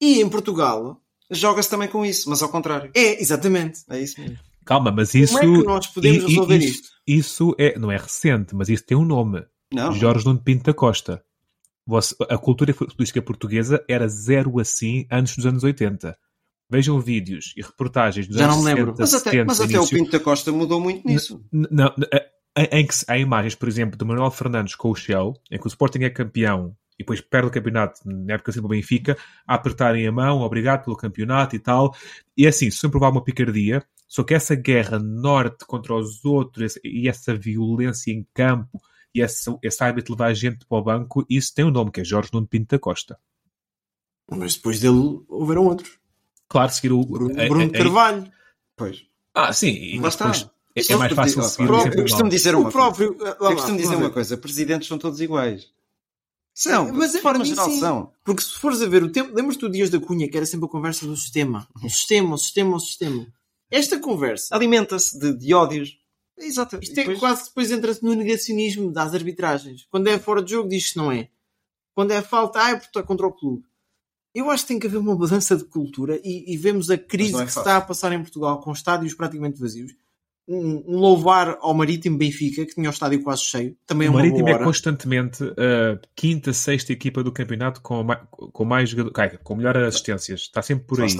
[0.00, 0.98] E em Portugal
[1.32, 2.90] Joga-se também com isso, mas ao contrário.
[2.94, 3.80] é, exatamente.
[3.88, 4.38] É isso mesmo.
[4.64, 5.38] Calma, mas isso.
[5.38, 6.88] Como é que nós podemos resolver isso, isto?
[7.06, 9.42] Isso é, não é recente, mas isso tem um nome.
[9.72, 9.92] Não.
[9.92, 11.24] Jorge Nuno Pinto da Costa.
[12.28, 16.16] A cultura política portuguesa era zero assim antes dos anos 80.
[16.70, 18.96] Vejam vídeos e reportagens dos Já anos não me lembro.
[18.96, 21.44] 60, Mas até, 70, mas até o início- Pinto da Costa mudou muito nisso.
[21.52, 21.92] Não,
[22.56, 25.68] em- que há imagens, por exemplo, do Manuel Fernandes com o Shell, em que o
[25.68, 29.16] Sporting é campeão e depois perde o campeonato na época sempre o Benfica,
[29.46, 31.94] a apertarem a mão, obrigado pelo campeonato e tal.
[32.36, 37.08] E assim, sem provar uma picardia, só que essa guerra norte contra os outros e
[37.08, 38.80] essa violência em campo
[39.14, 41.90] e essa, esse hábito de levar a gente para o banco, isso tem um nome,
[41.90, 43.18] que é Jorge Nuno Pinto da Costa.
[44.30, 45.98] Mas depois dele houveram outros.
[46.48, 47.04] Claro, seguir o...
[47.04, 48.32] Bruno, a- Bruno a- a- Carvalho.
[48.76, 49.04] Pois.
[49.34, 50.26] Ah, sim, e Lá está.
[50.30, 53.14] depois é, Isto é mais fácil costumo- seguir eu o costumo dizer o uma próprio.
[53.14, 53.32] coisa.
[53.32, 54.36] lá lá, Eu costumo dizer uma coisa.
[54.36, 55.70] Presidentes são todos iguais.
[56.54, 56.92] São.
[56.92, 57.80] Mas de é- forma mim, geral sim.
[57.80, 58.12] são.
[58.24, 60.66] Porque se fores a ver o tempo, lembras-te do Dias da Cunha, que era sempre
[60.66, 61.66] a conversa do sistema.
[61.82, 63.26] O sistema, o sistema, o sistema.
[63.70, 65.98] Esta conversa, Alimenta-se de, de ódios.
[66.38, 66.78] Exato.
[66.82, 69.86] isto é Depois- quase que depois entra-se no negacionismo das arbitragens.
[69.90, 71.28] Quando é fora de jogo, diz que não é.
[71.94, 73.64] Quando é falta, ah, é porque está contra o clube.
[74.34, 77.36] Eu acho que tem que haver uma mudança de cultura e, e vemos a crise
[77.40, 79.92] é que se está a passar em Portugal com estádios praticamente vazios.
[80.48, 83.76] Um, um louvar ao Marítimo Benfica, que tinha o estádio quase cheio.
[83.86, 88.64] Também é O Marítimo é constantemente a quinta, sexta equipa do campeonato com mais, com
[88.64, 90.40] mais jogador- ai, com melhor assistências.
[90.40, 91.14] Está sempre por aí.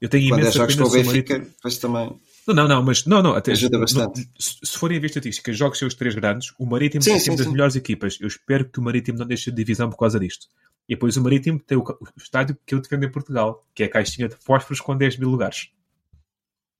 [0.00, 1.80] Eu tenho Quando é imensa jogos pena o Benfica, Marítimo...
[1.80, 2.20] também.
[2.48, 4.28] Não, não, não, mas não, não, até, Ajuda não- bastante.
[4.38, 7.24] se, se forem a ver estatísticas, jogos seus três grandes, o Marítimo Sim, é sim,
[7.26, 7.52] sempre das sim.
[7.52, 8.18] melhores equipas.
[8.20, 10.46] Eu espero que o Marítimo não deixe de divisão por causa disto.
[10.88, 13.86] E depois o Marítimo tem o, o estádio que eu defendo em Portugal, que é
[13.86, 15.70] a caixinha de fósforos com 10 mil lugares.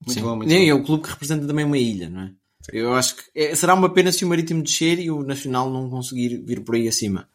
[0.05, 0.21] Muito Sim.
[0.25, 0.63] bom, muito E bom.
[0.65, 2.31] é o clube que representa também uma ilha, não é?
[2.73, 5.89] Eu acho que é- será uma pena se o Marítimo descer e o Nacional não
[5.89, 7.27] conseguir vir por aí acima.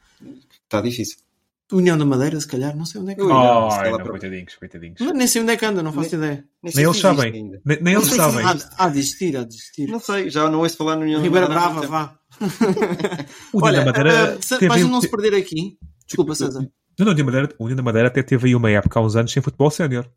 [0.65, 1.19] Está difícil.
[1.73, 3.33] União da Madeira, se calhar, não sei onde é que anda.
[3.33, 5.01] não, Ai, lá não, para- coitadinhos, coitadinhos.
[5.01, 6.45] Não, Nem sei onde é que anda, não faço ideia.
[6.63, 7.33] Nem sei eles sabem.
[7.33, 7.61] ainda.
[7.65, 8.45] Nem, nem eles Não sabem.
[8.45, 9.89] Há, há de existir, há de existir.
[9.89, 12.19] Não sei, já não ouço falar no União Ribeira da Madeira Brava, vá.
[13.53, 15.79] O União Olha, da Madeira se- teve- para não se perder aqui.
[16.07, 16.61] Desculpa, César.
[16.99, 19.01] Não, não, o União da Madeira, o União da Madeira até teve aí uma época
[19.01, 20.09] há uns anos sem futebol sénior.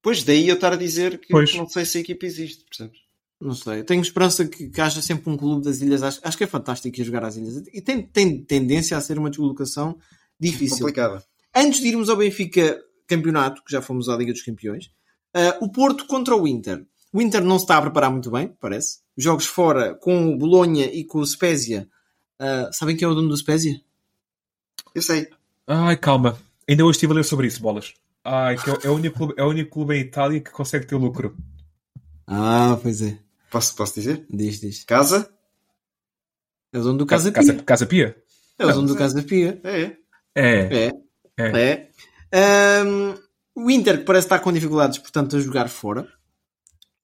[0.00, 1.54] Pois daí eu estar a dizer que Pois.
[1.54, 2.98] não sei se a equipa existe, percebes?
[3.40, 3.82] Não sei.
[3.82, 6.02] Tenho esperança que, que haja sempre um clube das ilhas.
[6.02, 7.56] Acho, acho que é fantástico ir jogar às ilhas.
[7.72, 9.98] E tem, tem tendência a ser uma deslocação
[10.50, 10.78] difícil.
[10.78, 11.24] Complicada.
[11.54, 14.90] Antes de irmos ao Benfica campeonato, que já fomos à Liga dos Campeões,
[15.34, 16.84] ah, o Porto contra o Inter.
[17.12, 19.00] O Inter não se está a preparar muito bem, parece.
[19.16, 21.88] Jogos fora com o Bolonha e com o Spezia.
[22.38, 23.80] Ah, sabem quem é o dono do Spezia?
[24.94, 25.28] Eu sei.
[25.66, 26.38] Ai, calma.
[26.68, 27.94] Ainda hoje estive a ler sobre isso, bolas.
[28.24, 30.86] Ai, que é, é o único clube, é o único clube em Itália que consegue
[30.86, 31.36] ter lucro.
[32.26, 33.18] Ah, pois é.
[33.50, 34.24] Posso, posso dizer?
[34.30, 34.84] Diz, diz.
[34.84, 35.30] Casa?
[36.72, 37.62] É o dono do Casa, Casa Pia.
[37.62, 38.16] Casa, Casa Pia?
[38.58, 39.60] É o dono do Casa Pia.
[39.64, 39.98] É, é.
[40.34, 40.86] É.
[40.86, 40.92] É.
[41.38, 41.88] É.
[42.32, 42.80] É.
[42.80, 43.14] Ahm,
[43.54, 46.08] o Inter que parece estar com dificuldades, portanto, a jogar fora.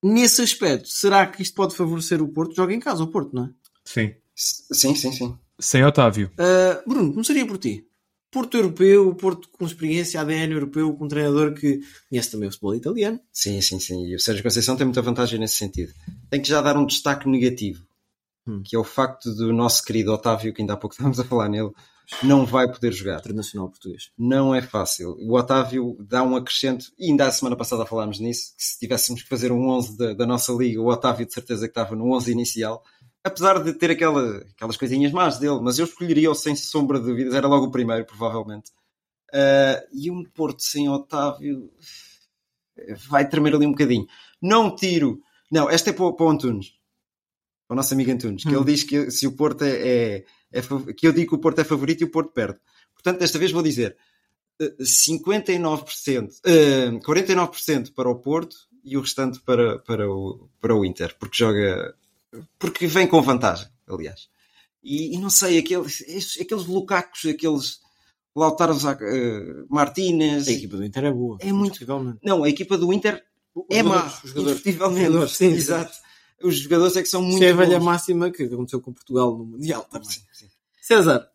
[0.01, 2.55] Nesse aspecto, será que isto pode favorecer o Porto?
[2.55, 3.49] Joga em casa o Porto, não é?
[3.83, 4.13] Sim.
[4.35, 5.37] S- Sim, sim, sim.
[5.59, 6.31] Sem Otávio.
[6.39, 7.85] Ah, Bruno, começaria por ti.
[8.31, 12.75] Porto europeu, Porto com experiência, ADN europeu, com um treinador que conhece também o futebol
[12.75, 13.19] italiano.
[13.33, 14.05] Sim, sim, sim.
[14.05, 15.91] E o Sérgio Conceição tem muita vantagem nesse sentido.
[16.29, 17.83] Tem que já dar um destaque negativo,
[18.47, 18.61] Hum.
[18.63, 21.49] que é o facto do nosso querido Otávio, que ainda há pouco estávamos a falar
[21.49, 21.71] nele,
[22.23, 23.19] não vai poder jogar.
[23.19, 24.11] Internacional português.
[24.17, 25.15] Não é fácil.
[25.19, 29.21] O Otávio dá um acrescento, e ainda a semana passada falámos nisso, que se tivéssemos
[29.23, 32.11] que fazer um 11 da, da nossa liga, o Otávio de certeza que estava no
[32.15, 32.83] 11 inicial,
[33.23, 37.33] apesar de ter aquela, aquelas coisinhas más dele, mas eu escolheria-o sem sombra de dúvidas,
[37.33, 38.71] era logo o primeiro, provavelmente.
[39.33, 41.69] Ah, e um Porto sem Otávio
[43.09, 44.07] vai tremer ali um bocadinho.
[44.41, 45.21] Não tiro.
[45.51, 46.71] Não, esta é para, o- para o Antunes,
[47.67, 48.61] para o nosso amigo Antunes, que Hum.
[48.61, 50.61] ele diz que se o Porto é, é- é
[50.93, 52.59] que eu digo que o Porto é favorito e o Porto perde.
[52.93, 53.97] Portanto, desta vez vou dizer
[54.59, 60.85] eh, 59%, eh, 49% para o Porto e o restante para, para, o, para o
[60.85, 61.95] Inter, porque joga,
[62.57, 64.29] porque vem com vantagem, aliás.
[64.83, 66.03] E, e não sei, aqueles,
[66.39, 67.79] aqueles lucacos, aqueles
[68.35, 70.47] Lautaro uh, Martínez.
[70.47, 71.37] A equipa do Inter é boa.
[71.41, 71.85] É muito.
[72.23, 73.23] Não, a equipa do Inter
[73.69, 74.05] é má.
[74.05, 74.29] Os.
[74.29, 74.61] Jogadores,
[75.35, 75.97] sim, Exato.
[76.43, 77.35] Os jogadores é que são muito.
[77.35, 80.09] Isso é a velha máxima que aconteceu com Portugal no Mundial também.
[80.09, 80.47] Sim, sim.
[80.81, 81.29] César.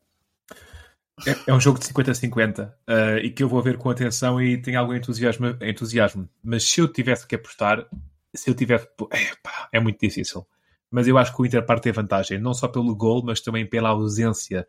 [1.26, 4.60] É, é, um jogo de 50-50 uh, e que eu vou ver com atenção e
[4.60, 6.28] tenho algum entusiasmo, entusiasmo.
[6.42, 7.86] Mas se eu tivesse que apostar,
[8.34, 8.88] se eu tivesse.
[9.12, 10.46] É, é muito difícil.
[10.90, 13.66] Mas eu acho que o Inter parte ter vantagem, não só pelo gol, mas também
[13.66, 14.66] pela ausência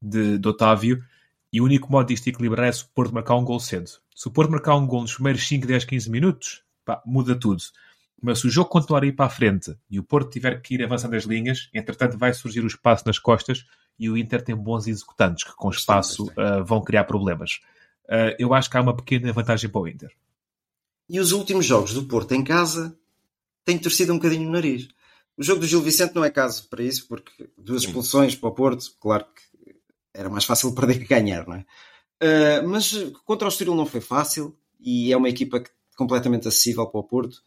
[0.00, 1.02] de, de Otávio.
[1.52, 3.90] E o único modo disto equilibrar é se o Porto marcar um gol cedo.
[4.14, 7.62] Se o Porto marcar um gol nos primeiros 5, 10, 15 minutos, pá, muda tudo.
[8.20, 10.74] Mas se o jogo continuar a ir para a frente e o Porto tiver que
[10.74, 13.64] ir avançando as linhas, entretanto vai surgir o espaço nas costas
[13.98, 17.60] e o Inter tem bons executantes que com espaço uh, vão criar problemas.
[18.04, 20.10] Uh, eu acho que há uma pequena vantagem para o Inter.
[21.08, 22.96] E os últimos jogos do Porto em casa
[23.64, 24.88] têm torcido um bocadinho no nariz.
[25.36, 28.54] O jogo do Gil Vicente não é caso para isso, porque duas expulsões para o
[28.54, 29.76] Porto, claro que
[30.14, 31.66] era mais fácil perder que ganhar, não é?
[32.22, 32.92] Uh, mas
[33.24, 35.62] contra o Estoril não foi fácil e é uma equipa
[35.96, 37.42] completamente acessível para o Porto.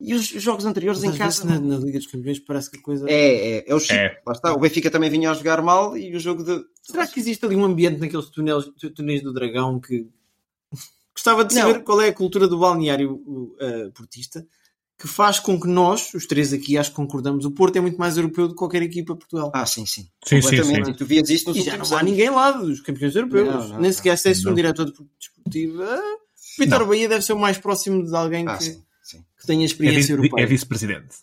[0.00, 1.44] E os jogos anteriores Mas em casa.
[1.44, 3.06] Na, na, Liga dos Campeões parece que a coisa.
[3.08, 3.94] É, é, é o chip.
[3.94, 4.18] É.
[4.26, 4.52] Lá está.
[4.54, 6.64] O Benfica também vinha a jogar mal e o jogo de.
[6.82, 8.64] Será que existe ali um ambiente naqueles túneis,
[8.96, 10.08] túneis do Dragão que.
[11.14, 11.82] Gostava de saber Não.
[11.82, 14.46] qual é a cultura do balneário uh, portista
[14.96, 17.96] que faz com que nós, os três aqui, acho que concordamos, o Porto é muito
[17.98, 19.50] mais europeu do que qualquer equipa Portugal.
[19.54, 20.06] Ah, sim, sim.
[20.24, 20.76] sim Completamente.
[20.76, 20.98] Sim, sim.
[20.98, 23.48] Tu vias isto nos e já não há ninguém lá dos campeões europeus.
[23.48, 25.82] Não, não, Nem sequer se é um diretor desportivo.
[25.82, 26.16] Ah,
[26.58, 28.64] Vitor Bahia deve ser o mais próximo de alguém ah, que.
[28.64, 28.82] Sim
[29.40, 30.44] que tenha experiência é europeia.
[30.44, 31.16] É vice-presidente.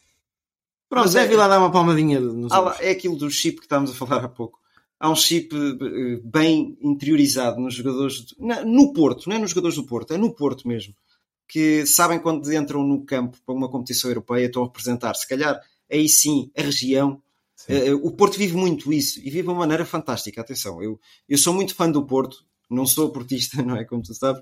[0.90, 2.20] Pronto, deve ir lá dar uma palmadinha.
[2.20, 4.60] Nos ah, lá, é aquilo do chip que estávamos a falar há pouco.
[5.00, 9.86] Há um chip eh, bem interiorizado nos jogadores, no Porto, não é nos jogadores do
[9.86, 10.96] Porto, é no Porto mesmo,
[11.48, 15.62] que sabem quando entram no campo para uma competição europeia estão a representar, se calhar,
[15.92, 17.22] aí sim, a região.
[17.70, 20.42] Uh, o Porto vive muito isso e vive de uma maneira fantástica.
[20.42, 21.00] Atenção, eu,
[21.30, 23.86] eu sou muito fã do Porto, não sou portista, não é?
[23.86, 24.42] Como tu sabes,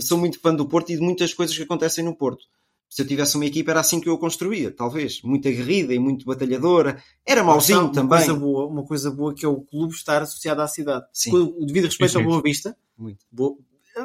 [0.00, 2.46] sou muito fã do Porto e de muitas coisas que acontecem no Porto
[2.88, 5.20] se eu tivesse uma equipa era assim que eu a construía, talvez.
[5.22, 7.02] Muito aguerrida e muito batalhadora.
[7.24, 8.18] Era mauzinho uma também.
[8.18, 11.06] Coisa boa, uma coisa boa que é o clube estar associado à cidade.
[11.12, 11.30] Sim.
[11.30, 12.24] Com o devido respeito sim, sim.
[12.24, 12.76] à Boa Vista.
[12.96, 13.24] Muito.
[13.30, 13.56] Boa,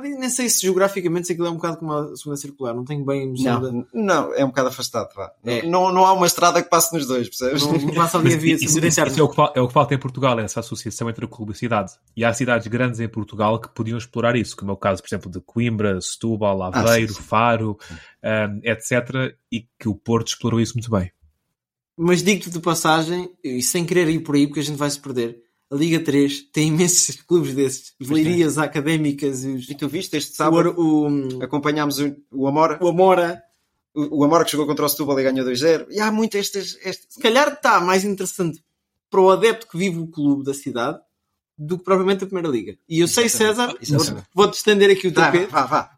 [0.01, 3.03] nem sei se geograficamente se aquilo é um bocado como a segunda circular, não tenho
[3.05, 3.61] bem noção.
[3.61, 5.13] Não, não, é um bocado afastado.
[5.15, 5.31] Vá.
[5.45, 5.65] É.
[5.65, 7.63] Não, não há uma estrada que passe nos dois, percebes?
[7.65, 9.73] Não, não passa ali a via isso, isso, isso é, o que, é o que
[9.73, 11.91] falta em Portugal, é essa associação entre o clube e a cidade.
[12.15, 15.07] E há cidades grandes em Portugal que podiam explorar isso, como é o caso, por
[15.07, 17.21] exemplo, de Coimbra, Setúbal, Aveiro, ah, sim, sim.
[17.21, 17.77] Faro,
[18.23, 19.35] um, etc.
[19.51, 21.11] E que o Porto explorou isso muito bem.
[21.97, 24.99] Mas digo-te de passagem, e sem querer ir por aí, porque a gente vai se
[24.99, 25.42] perder
[25.73, 27.93] a Liga 3 tem imensos clubes desses.
[27.99, 29.43] Leirias académicas.
[29.43, 29.69] Os...
[29.69, 30.75] E tu viste este sábado?
[30.77, 32.77] O, o, acompanhámos o, o Amora.
[32.81, 33.41] O Amora.
[33.93, 35.87] O, o Amora que chegou contra o Setúbal e ganhou 2-0.
[35.89, 36.77] E há muito estas,
[37.09, 38.63] Se calhar está mais interessante
[39.09, 40.99] para o adepto que vive o clube da cidade
[41.57, 42.77] do que propriamente a Primeira Liga.
[42.87, 43.75] E eu sei, César,
[44.33, 45.51] vou-te estender aqui o tapete.
[45.51, 45.91] Vá, vá.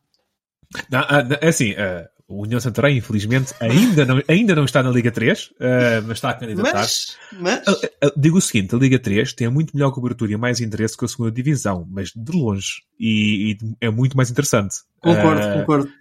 [0.90, 4.90] Não, ah, é assim, uh, o União Santarém, infelizmente, ainda não, ainda não está na
[4.90, 6.74] Liga 3, uh, eh, mas está a candidatar.
[6.74, 7.68] Mas, mas...
[7.68, 10.98] Uh, uh, digo o seguinte: a Liga 3 tem muito melhor cobertura e mais interesse
[10.98, 12.82] que a segunda divisão, mas de longe.
[13.00, 14.76] E, e é muito mais interessante.
[15.00, 15.92] Concordo, concordo.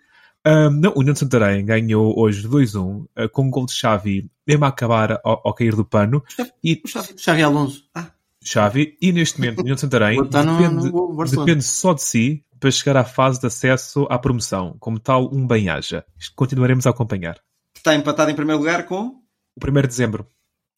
[0.81, 5.21] não, o União Santarém ganhou hoje 2-1 com um gol de Xavi, mesmo a acabar
[5.23, 6.23] ao, ao cair do pano.
[6.63, 6.81] E...
[6.87, 7.85] Xavi, Xavi Alonso.
[7.95, 8.11] Ah.
[8.43, 12.71] Xavi, e neste momento o União Santarém depende, no, no depende só de si para
[12.71, 14.75] chegar à fase de acesso à promoção.
[14.81, 16.03] Como tal, um bem-aja.
[16.35, 17.39] Continuaremos a acompanhar.
[17.77, 19.21] Está empatado em primeiro lugar com?
[19.55, 20.27] O 1 de dezembro.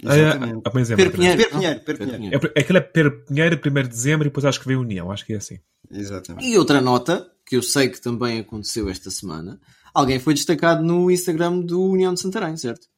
[0.03, 0.63] Exatamente.
[0.65, 1.37] Ah, dezembro, Per Pinheiro.
[1.39, 2.53] Per Pinheiro, Per Pinheiro.
[2.57, 5.13] É, aquilo é Per Pinheiro, 1 de dezembro e depois acho que vem União.
[5.13, 5.61] Acho que é assim.
[5.89, 6.45] Exatamente.
[6.45, 9.61] E outra nota, que eu sei que também aconteceu esta semana.
[9.95, 12.89] Alguém foi destacado no Instagram do União de Santarém, certo?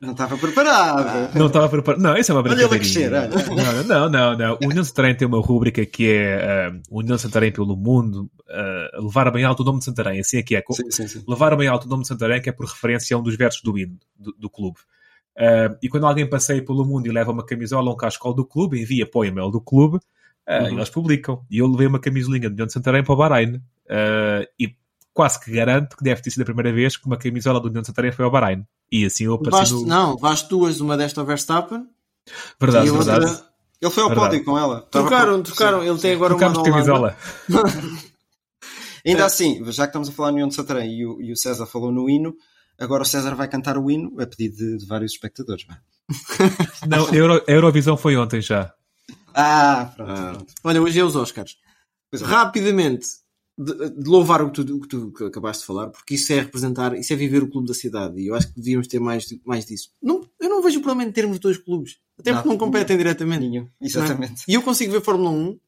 [0.00, 1.34] Não estava preparado.
[1.38, 2.00] Não estava preparado.
[2.00, 3.28] Não, isso é uma brincadeirinha.
[3.28, 4.58] Não, não, não, não.
[4.62, 9.30] O União Santarém tem uma rúbrica que é uh, União Santarém pelo mundo, uh, levar
[9.30, 10.20] bem alto o nome de Santarém.
[10.20, 10.62] Assim é que é.
[10.70, 11.24] Sim, sim, sim.
[11.26, 13.62] Levar bem alto o nome de Santarém, que é por referência a um dos versos
[13.62, 14.78] do hino do, do clube.
[15.36, 18.44] Uh, e quando alguém passeia pelo mundo e leva uma camisola ou um cascol do
[18.44, 19.98] clube, envia para o e-mail do clube,
[20.48, 20.66] uhum.
[20.68, 21.44] eles publicam.
[21.48, 23.60] E eu levei uma camisolinha do União de Santarém para o Bahrein.
[24.58, 24.74] e
[25.16, 27.80] quase que garanto que deve ter sido a primeira vez que uma camisola do União
[27.80, 28.66] de Santarém foi ao Bahrein.
[28.90, 29.86] E assim eu apareci no...
[29.86, 31.86] Não, vais duas, uma desta ao Verstappen.
[32.60, 33.26] Verdade, verdade.
[33.26, 33.46] Outra...
[33.80, 34.82] Ele foi ao pódio com ela.
[34.90, 35.82] Trocaram, trocaram.
[35.84, 37.16] Ele tem agora Trocamos uma de camisola.
[39.04, 41.36] Ainda assim, já que estamos a falar no União de Santarém e o, e o,
[41.36, 42.34] César falou no hino,
[42.78, 45.64] agora o César vai cantar o hino a pedido de, de vários espectadores.
[46.88, 48.72] não, a, Euro, a Eurovisão foi ontem já.
[49.32, 50.10] Ah, pronto.
[50.10, 50.32] Ah.
[50.32, 50.54] pronto.
[50.64, 51.56] Olha, hoje é os Oscars.
[52.12, 52.16] É.
[52.18, 53.06] Rapidamente,
[53.58, 56.40] de, de, louvar o que, tu, o que tu acabaste de falar, porque isso é
[56.40, 59.26] representar, isso é viver o clube da cidade e eu acho que devíamos ter mais,
[59.44, 59.90] mais disso.
[60.02, 62.96] Não, eu não vejo o problema em termos dois clubes, até porque não, não competem
[62.96, 63.48] diretamente.
[63.48, 64.42] Nenhum, exatamente.
[64.42, 64.52] É?
[64.52, 65.58] E eu consigo ver Fórmula 1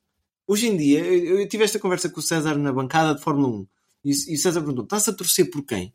[0.48, 3.48] hoje em dia, eu, eu tive esta conversa com o César na bancada de Fórmula
[3.48, 3.66] 1
[4.04, 5.92] e, e o César perguntou: estás a torcer por quem?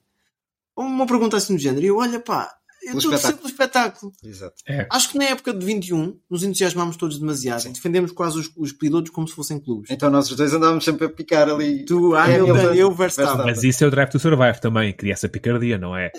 [0.75, 1.83] Uma pergunta assim do género.
[1.83, 2.55] E eu, olha pá,
[2.85, 4.11] eu estou a torcer pelo espetáculo.
[4.23, 4.55] Exato.
[4.67, 4.87] É.
[4.91, 7.61] Acho que na época de 21 nos entusiasmámos todos demasiado.
[7.61, 7.71] Sim.
[7.73, 9.89] Defendemos quase os, os pilotos como se fossem clubes.
[9.91, 11.85] Então nós os dois andávamos sempre a picar ali.
[11.85, 13.25] Tu, É, Hamilton, eu- eu, Verstappen.
[13.35, 13.45] Verstappen.
[13.45, 16.11] Mas isso é o Drive to Survive também, cria essa picardia, não é?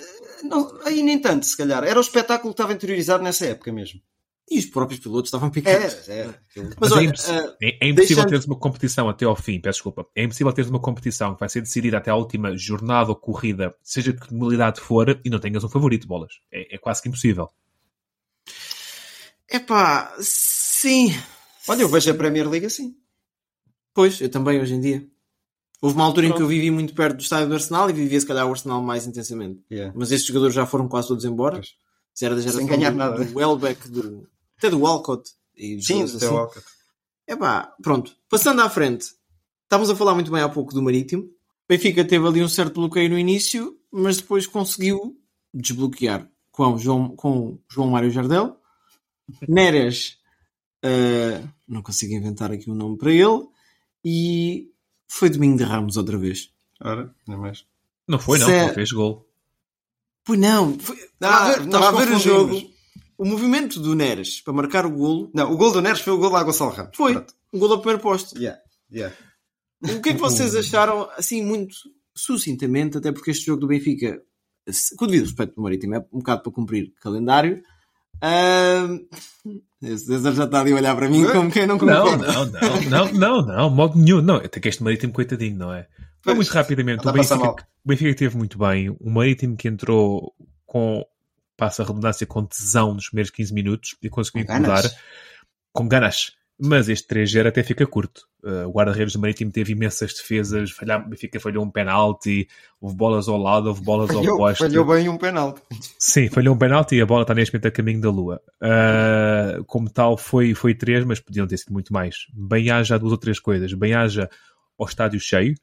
[0.43, 1.83] Não, aí nem tanto, se calhar.
[1.85, 4.01] Era o espetáculo que estava interiorizado nessa época mesmo.
[4.51, 6.09] E os próprios pilotos estavam É, picados.
[6.09, 6.27] é.
[6.57, 9.35] Mas, Mas é olha, imposs- ah, É, é impossível deixando- teres uma competição até ao
[9.35, 10.07] fim, peço desculpa.
[10.15, 13.75] É impossível teres uma competição que vai ser decidida até a última jornada ou corrida,
[13.83, 16.35] seja de que modalidade for, e não tenhas um favorito, bolas.
[16.53, 17.49] É, é quase que impossível.
[19.51, 21.13] epá, sim.
[21.69, 22.95] Olha, eu vejo a Premier League assim.
[23.95, 25.07] Pois, eu também hoje em dia.
[25.81, 26.45] Houve uma altura em que Pronto.
[26.51, 29.07] eu vivi muito perto do estádio do Arsenal e vivia se calhar o Arsenal mais
[29.07, 29.61] intensamente.
[29.71, 29.93] Yeah.
[29.97, 31.57] Mas estes jogadores já foram quase todos embora.
[31.57, 31.75] Pois.
[32.13, 33.25] Se era da geração ganhar do, nada.
[33.25, 34.27] do Welbeck, do,
[34.59, 35.31] até do Walcott.
[35.57, 36.27] E Sim, até assim.
[36.27, 36.67] o Walcott.
[37.27, 38.15] Epá, pronto.
[38.29, 39.07] Passando à frente.
[39.65, 41.29] Estávamos a falar muito bem há pouco do Marítimo.
[41.69, 45.19] Benfica teve ali um certo bloqueio no início, mas depois conseguiu
[45.53, 48.57] desbloquear com João, com João Mário Jardel.
[49.49, 50.19] Neres,
[50.85, 53.47] eh, não consigo inventar aqui um nome para ele.
[54.05, 54.71] E
[55.09, 56.51] foi Domingo de Ramos outra vez.
[56.81, 57.65] Ora, não é mais.
[58.07, 58.69] Não foi, não, Certo.
[58.69, 59.27] não fez gol.
[60.25, 62.74] Pois não, foi- estava Ah, a ver, nós estava a ver o jogo.
[63.17, 66.19] O movimento do Neres para marcar o golo Não, o gol do Neres foi o
[66.19, 66.97] gol lá Gonçalo Ramos.
[66.97, 67.35] foi Pronto.
[67.53, 68.37] um golo ao primeiro posto.
[68.39, 68.61] Yeah,
[68.93, 69.15] yeah.
[69.83, 71.75] O que é que vocês acharam, assim, muito
[72.15, 74.21] sucintamente, até porque este jogo do Benfica,
[74.97, 77.63] com o devido respeito do Marítimo, é um bocado para cumprir calendário.
[78.23, 79.01] Ahm,
[79.83, 81.79] Esse César já está ali a olhar para mim como quem não Não,
[82.17, 82.33] concorda.
[82.33, 84.23] não, não, não, não, não, modo nenhum.
[84.23, 85.87] Não, até que este Marítimo, coitadinho, não é?
[86.23, 87.07] Foi muito rapidamente.
[87.07, 88.89] O Benfica, o Benfica teve muito bem.
[88.99, 90.33] O Marítimo que entrou
[90.65, 91.05] com,
[91.57, 94.83] passa a redundância, com tesão nos primeiros 15 minutos e conseguiu Com incomodar
[95.73, 96.33] com ganas.
[96.57, 98.29] Mas este 3-0 até fica curto.
[98.45, 102.47] Uh, o guarda-redes do Marítimo teve imensas defesas, falhar, o Benfica falhou um penalti,
[102.81, 104.63] houve bolas ao lado, houve bolas ao Falhou, poste.
[104.63, 105.61] falhou bem um penalti.
[105.99, 108.41] Sim, falhou um penalti e a bola está neste momento a caminho da lua.
[108.63, 112.19] Uh, como tal, foi, foi três, mas podiam ter sido muito mais.
[112.33, 113.73] Bem haja duas ou três coisas.
[113.75, 114.31] Bem haja
[114.79, 115.57] ao estádio cheio,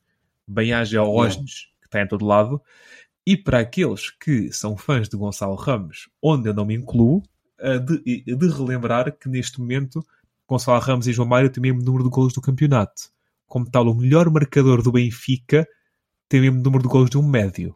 [0.45, 2.61] bem haja ao Osnes, que está em todo lado,
[3.25, 7.21] e para aqueles que são fãs de Gonçalo Ramos, onde eu não me incluo,
[7.85, 10.03] de, de relembrar que neste momento
[10.47, 13.03] Gonçalo Ramos e João Mário têm o mesmo número de golos do campeonato.
[13.47, 15.67] Como tal, o melhor marcador do Benfica
[16.27, 17.75] tem o mesmo número de golos de um médio.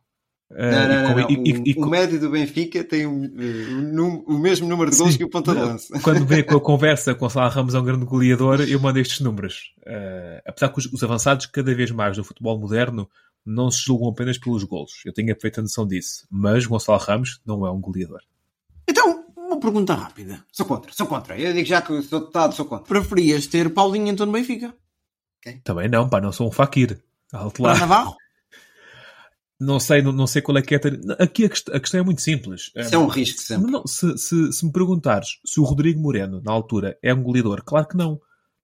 [0.49, 1.29] Não, não, não, com- não.
[1.43, 4.97] e- e- O- e médio do Benfica tem o, o num- o mesmo número de
[4.97, 5.17] gols Sim.
[5.17, 5.99] que o ponta de lança.
[6.01, 8.99] Quando vê com a conversa com o Salah Ramos é um grande goleador, eu mando
[8.99, 9.73] estes números.
[9.81, 13.09] Uh, apesar que os, os avançados, cada vez mais no futebol moderno,
[13.45, 15.01] não se julgam apenas pelos golos.
[15.05, 16.25] Eu tenho a perfeita noção disso.
[16.29, 18.21] Mas Gonçalo Ramos não é um goleador.
[18.87, 20.43] Então, uma pergunta rápida.
[20.51, 21.37] Sou contra, sou contra.
[21.39, 22.85] Eu digo já que sou deputado, sou contra.
[22.85, 24.73] Preferias ter Paulinho então no Benfica?
[25.63, 26.99] Também não, pá, não sou um faquir.
[27.31, 27.79] Alto Para lá.
[27.79, 28.15] Navarro?
[29.59, 30.79] Não sei, não, não sei qual é que é.
[31.17, 32.71] Aqui a, quest- a questão é muito simples.
[32.75, 33.71] Isso é um risco sempre.
[33.71, 37.63] Não, se, se, se me perguntares se o Rodrigo Moreno, na altura, é um goleador,
[37.63, 38.19] claro que não.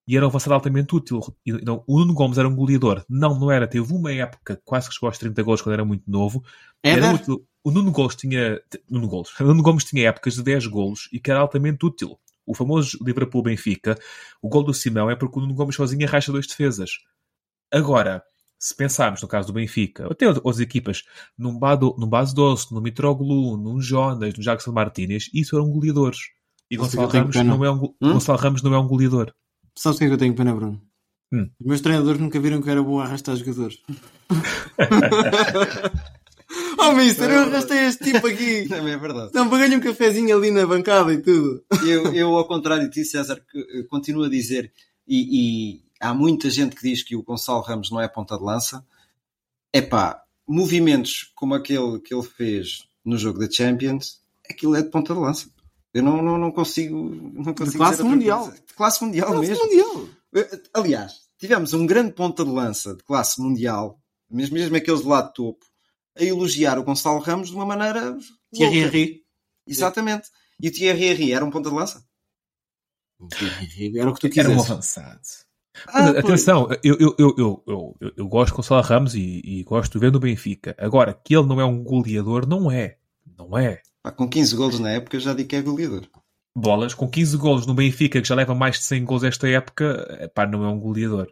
[0.07, 1.19] E era um avançado altamente útil.
[1.45, 3.03] E, não, o Nuno Gomes era um goleador.
[3.07, 3.67] Não, não era.
[3.67, 6.43] Teve uma época, quase que chegou aos 30 gols quando era muito novo.
[6.83, 7.15] Era Éder?
[7.21, 7.47] útil.
[7.63, 8.59] O Nuno Gomes tinha.
[8.89, 9.29] Nuno, Gomes.
[9.39, 12.19] O Nuno Gomes tinha épocas de 10 golos e que era altamente útil.
[12.45, 13.95] O famoso Liverpool-Benfica,
[14.41, 16.97] o gol do Simão é porque o Nuno Gomes sozinho arrasta dois defesas.
[17.71, 18.23] Agora,
[18.59, 21.03] se pensarmos no caso do Benfica, ou até outras equipas,
[21.37, 26.19] num, Bado, num Base Doce, num Mitroglou, num Jonas, num Jackson Martínez, isso eram goleadores.
[26.69, 28.13] E Gonçalo Ramos, não é um, Hum?
[28.13, 29.33] Gonçalo Ramos não é um goleador.
[29.75, 30.81] Sabes o que é que eu tenho pena, Bruno?
[31.33, 31.49] Hum.
[31.59, 33.79] Os meus treinadores nunca viram que era bom a arrastar jogadores.
[36.77, 38.67] oh, mister, eu arrastei este tipo aqui.
[38.69, 39.31] Não é verdade.
[39.33, 41.63] Não, paguei-lhe um cafezinho ali na bancada e tudo.
[41.85, 44.73] Eu, eu, ao contrário de ti, César, que, eh, continuo a dizer,
[45.07, 48.43] e, e há muita gente que diz que o Gonçalo Ramos não é ponta de
[48.43, 48.85] lança.
[49.71, 54.19] É pá, movimentos como aquele que ele fez no jogo da Champions,
[54.49, 55.49] aquilo é de ponta de lança.
[55.93, 56.95] Eu não, não, não consigo.
[57.33, 58.51] Não consigo classe dizer outra mundial.
[58.51, 59.63] De classe mundial Classe mesmo.
[59.65, 60.07] mundial.
[60.35, 65.07] Eh, Aliás, tivemos um grande ponta de lança de classe mundial, mesmo, mesmo aqueles de
[65.07, 65.65] lá de topo,
[66.17, 68.17] a elogiar o Gonçalo Ramos de uma maneira.
[68.53, 68.77] Thierry.
[68.79, 69.21] Henry.
[69.67, 70.29] Exatamente.
[70.61, 72.03] E o Thierry Henry era um ponta de lança?
[73.29, 74.71] Thierry Henry, Era o que tu Era um quisesse.
[74.71, 75.19] avançado.
[75.87, 79.63] Ah, atenção, eu, eu, eu, eu, eu, eu- eu gosto de Gonçalo Ramos e, e
[79.63, 80.75] gosto de ver no Benfica.
[80.77, 82.97] Agora, que ele não é um goleador, não é.
[83.37, 83.81] Não é.
[84.03, 86.07] Pá, com 15 golos na época já digo que é goleador.
[86.57, 90.29] Bolas, com 15 golos no Benfica, que já leva mais de 100 golos esta época,
[90.35, 91.31] pá, não é um goleador.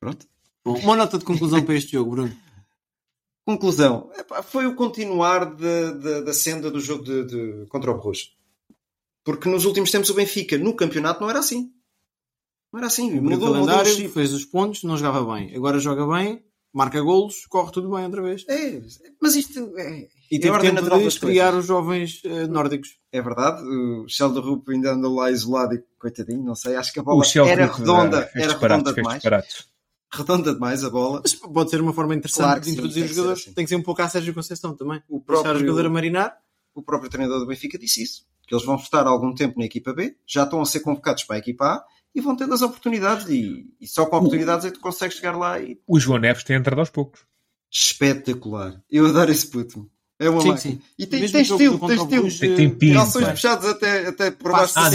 [0.00, 0.26] Pronto.
[0.64, 2.36] Bom, Uma nota de conclusão para este jogo, Bruno.
[3.46, 4.10] Conclusão.
[4.16, 8.36] Epá, foi o continuar de- de- da senda do jogo de, de- contra o Bruges.
[9.24, 11.72] Porque nos últimos tempos o Benfica no campeonato não era assim.
[12.72, 14.08] Não era assim, o mudou, mudou o calendário, chip.
[14.08, 15.54] fez os pontos, não jogava bem.
[15.54, 16.42] Agora joga bem,
[16.72, 18.44] marca golos, corre tudo bem outra vez.
[18.48, 18.80] É,
[19.20, 21.60] mas isto é, E é teve a ordem tempo natural de estrear coisas.
[21.60, 22.96] os jovens eh, nórdicos.
[23.12, 27.00] É verdade, o Sheldon Rupp ainda andou lá isolado e coitadinho, não sei, acho que
[27.00, 29.22] a bola era redonda, eh, era disparates, redonda demais.
[30.14, 31.20] Redonda demais a bola.
[31.22, 33.42] Mas pode ser uma forma interessante Claro de sim, introduzir tem os que ser jogadores.
[33.44, 33.54] assim.
[33.54, 35.02] Tem que ser um pouco a Sérgio Conceição também.
[35.08, 36.36] O Deixar o próprio- jogador a marinar.
[36.74, 39.92] O próprio treinador do Benfica disse isso, que eles vão estar algum tempo na equipa
[39.92, 41.84] B, já estão a ser convocados para a equipa A
[42.14, 45.36] e vão tendo as oportunidades e, e só com oportunidades é que tu consegues chegar
[45.36, 47.20] lá e O João Neves tem entrado aos poucos.
[47.70, 48.82] espetacular.
[48.90, 49.90] Eu adoro esse puto.
[50.18, 50.74] É uma Sim, máquina.
[50.74, 50.80] sim.
[50.96, 52.56] E tem, tem estilo, tem estilo.
[52.56, 52.92] Tem, tem.
[52.94, 54.90] Calções puxados até, até por baixo do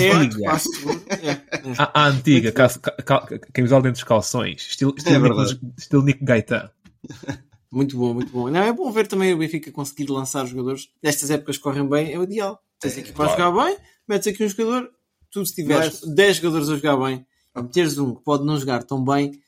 [0.59, 1.03] seguro.
[1.09, 1.41] É, é.
[1.78, 4.61] A, a antiga, cal, camisola dentro dos calções.
[4.70, 6.70] Estilo, estilo, É Nico, estilo Nico Gaetan.
[7.70, 8.49] Muito bom, muito bom.
[8.49, 10.88] Não, é bom ver também o Benfica conseguir lançar jogadores.
[11.03, 12.63] Nestas épocas que correm bem, é o ideal.
[12.80, 14.89] Tens É, aqui para jogar bem, metes aqui um jogador.
[15.38, 17.23] Tu, se tiveres Mas- 10 jogadores a jogar bem,
[17.55, 19.39] e meteres um que pode não jogar tão bem,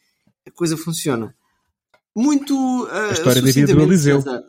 [0.47, 1.35] a coisa funciona.
[2.15, 2.53] Muito.
[2.53, 4.19] Uh, A história da vida do Eliseu.
[4.19, 4.43] Uh,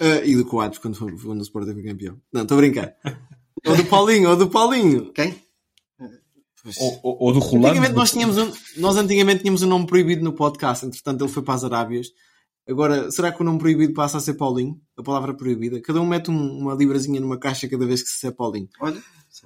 [0.24, 2.20] e do Coates quando, foi, quando o Sporting foi campeão.
[2.32, 2.94] Não, estou a brincar.
[3.66, 5.10] Ou do Paulinho, ou do Paulinho.
[5.12, 5.42] Quem?
[6.78, 7.68] Ou, ou, ou do Rolando.
[7.68, 11.42] Antigamente nós tínhamos um, nós antigamente tínhamos um nome proibido no podcast, entretanto ele foi
[11.42, 12.08] para as Arábias.
[12.68, 14.80] Agora, será que o nome proibido passa a ser Paulinho?
[14.96, 15.80] A palavra proibida?
[15.82, 18.68] Cada um mete um- uma librazinha numa caixa cada vez que se disser Paulinho.
[18.80, 19.02] Olha.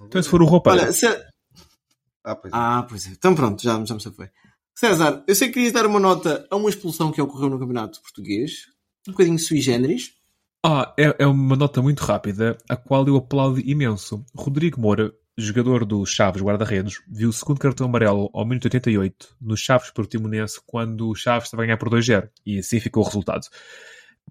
[0.06, 0.70] Então se for o roupa.
[0.70, 1.06] Olha, se-
[2.24, 2.56] Ah, pois é.
[2.56, 3.10] Ah, pois é.
[3.10, 4.28] Então pronto, já, já me safei.
[4.76, 8.00] César, eu sei que querias dar uma nota a uma expulsão que ocorreu no Campeonato
[8.02, 8.66] Português.
[9.08, 10.12] Um bocadinho sui generis.
[10.64, 14.24] Ah, é, é uma nota muito rápida, a qual eu aplaudo imenso.
[14.36, 19.56] Rodrigo Moura, jogador do Chaves Guarda-Redes, viu o segundo cartão amarelo ao minuto 88 no
[19.56, 23.46] Chaves Portimonense quando o Chaves estava a ganhar por 2-0 e assim ficou o resultado.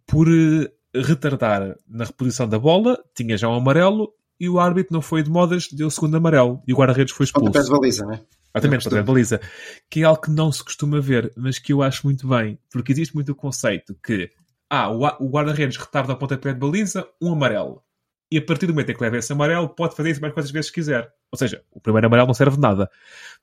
[0.06, 5.02] Por eh, retardar na reposição da bola, tinha já um amarelo e o árbitro não
[5.02, 7.46] foi de modas, deu o segundo amarelo e o guarda-redes foi expulso.
[7.46, 8.20] Pontapé de baliza, né?
[8.54, 9.42] Exatamente, para a baliza.
[9.90, 12.92] Que é algo que não se costuma ver, mas que eu acho muito bem, porque
[12.92, 14.30] existe muito o conceito que
[14.70, 17.82] ah, o guarda-redes retarda o pontapé de baliza, um amarelo.
[18.30, 20.52] E a partir do momento em que leva esse amarelo, pode fazer isso mais quantas
[20.52, 21.10] vezes quiser.
[21.32, 22.90] Ou seja, o primeiro amarelo não serve de nada.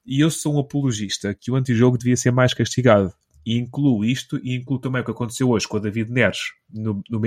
[0.05, 3.13] E eu sou um apologista que o antijogo devia ser mais castigado.
[3.47, 7.03] E incluo isto, e incluo também o que aconteceu hoje com o David Neres no,
[7.11, 7.21] no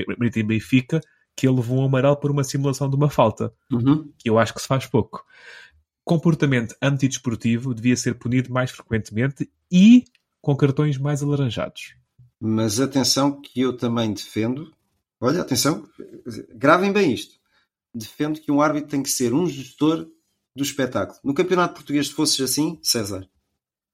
[0.46, 1.02] Benfica,
[1.36, 4.12] que ele levou um amarelo por uma simulação de uma falta Uhum.
[4.18, 5.24] que eu acho que se faz pouco.
[6.04, 10.06] Comportamento antidesportivo devia ser punido mais frequentemente e
[10.42, 11.96] com cartões mais alaranjados.
[12.40, 14.72] Mas atenção que eu também defendo.
[15.20, 15.88] Olha, atenção,
[16.56, 17.36] gravem bem isto.
[17.94, 20.08] Defendo que um árbitro tem que ser um gestor
[20.56, 21.20] do espetáculo.
[21.24, 23.28] No campeonato português, se fosses assim, César.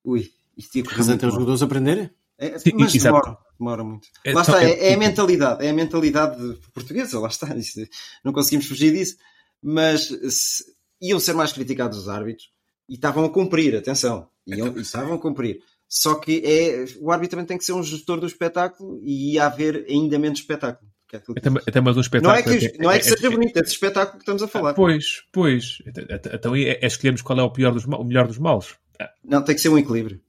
[0.03, 2.09] Ui, isto ia correr Mas os jogadores a aprenderem.
[2.37, 3.15] É, Sim, mas exato.
[3.15, 4.07] demora, demora muito.
[4.25, 7.55] É, lá então, está, é- é, é a mentalidade, é a mentalidade portuguesa, lá está.
[7.55, 7.87] Isto-
[8.23, 9.17] não conseguimos fugir disso.
[9.61, 10.65] Mas se-
[11.01, 12.49] iam ser mais criticados os árbitros
[12.89, 15.61] e estavam a cumprir, atenção, iam, e estavam a cumprir.
[15.87, 19.45] Só que é, o árbitro também tem que ser um gestor do espetáculo e ia
[19.45, 20.91] haver ainda menos espetáculo.
[21.13, 22.55] Que é aquilo que Até, até mais um não espetáculo.
[22.55, 24.73] é que, não é que seja bonito, é desse espetáculo que estamos a falar.
[24.73, 25.77] Pois, pois.
[26.33, 28.75] Então é, é escolhermos qual é o, pior dos, o melhor dos males.
[29.23, 30.19] Não, tem que ser um equilíbrio.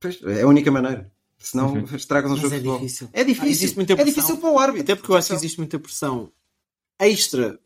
[0.00, 1.10] Pois, é a única maneira.
[1.38, 1.84] Senão Uhum.
[1.96, 2.80] estragas um Mas jogo é de futebol.
[2.80, 3.08] difícil.
[3.12, 3.44] É difícil.
[3.48, 4.14] Ah, existe muita é pressão.
[4.14, 4.82] difícil para o árbitro.
[4.82, 6.32] Até porque eu acho que existe muita pressão
[7.00, 7.58] extra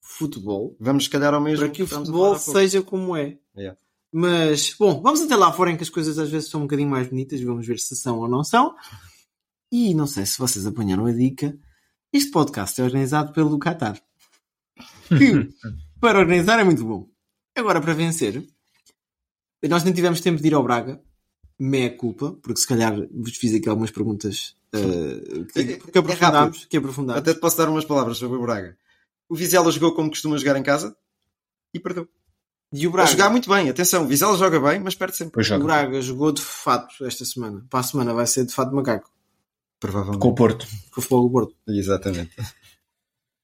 [0.00, 3.36] futebol Vamos, se calhar, ao mesmo para que o futebol seja como é.
[3.56, 3.76] Yeah.
[4.12, 6.88] Mas, bom, vamos até lá fora em que as coisas às vezes são um bocadinho
[6.88, 8.76] mais bonitas vamos ver se são ou não são.
[9.74, 11.58] E não sei se vocês apanharam a dica.
[12.12, 14.00] Este podcast é organizado pelo Qatar.
[15.08, 15.52] Que,
[16.00, 17.08] para organizar é muito bom.
[17.56, 18.46] Agora, para vencer,
[19.68, 21.02] nós nem tivemos tempo de ir ao Braga.
[21.58, 26.66] Meia culpa, porque se calhar vos fiz aqui algumas perguntas uh, que, É- que aprofundámos.
[26.66, 27.20] Que aprofundámos.
[27.22, 28.78] Até te posso dar umas palavras sobre o Braga.
[29.28, 30.96] O Vizela jogou como costuma jogar em casa
[31.74, 32.08] e perdeu.
[32.72, 35.44] E o A Braga, jogar muito bem, atenção, o Vizela joga bem, mas perde sempre.
[35.44, 35.58] O.
[35.64, 37.66] Braga jogou de fato esta semana.
[37.68, 39.13] Para a semana vai ser de fato macaco.
[39.80, 40.20] Provavelmente.
[40.20, 40.66] Com o Porto.
[40.90, 41.56] Com o Futebol do Porto.
[41.68, 42.34] Exatamente.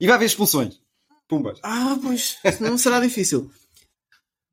[0.01, 0.81] E vai haver expulsões.
[1.29, 1.59] Pumbas.
[1.63, 3.51] Ah, pois, não será difícil.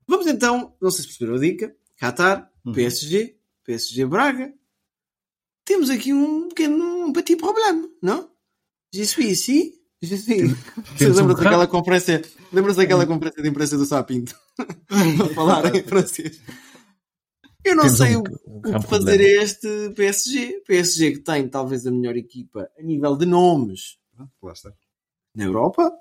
[0.07, 2.73] Vamos então, não sei se perceberam a dica, Qatar, Uhum.
[2.73, 4.53] PSG, PSG Braga.
[5.63, 8.29] Temos aqui um pequeno um petit problema, não?
[8.93, 10.51] Je suis ici, je suis.
[10.97, 12.21] Vocês um daquela conferência,
[12.51, 14.35] lembram-se daquela conferência de imprensa do Sapinto?
[14.59, 16.41] a falar em francês.
[17.67, 19.39] Eu não Temos sei um- o, um o que fazer problema.
[19.39, 20.61] a este PSG.
[20.65, 23.97] PSG que tem talvez a melhor equipa a nível de nomes
[24.41, 24.71] Lá está.
[25.35, 25.91] na Europa.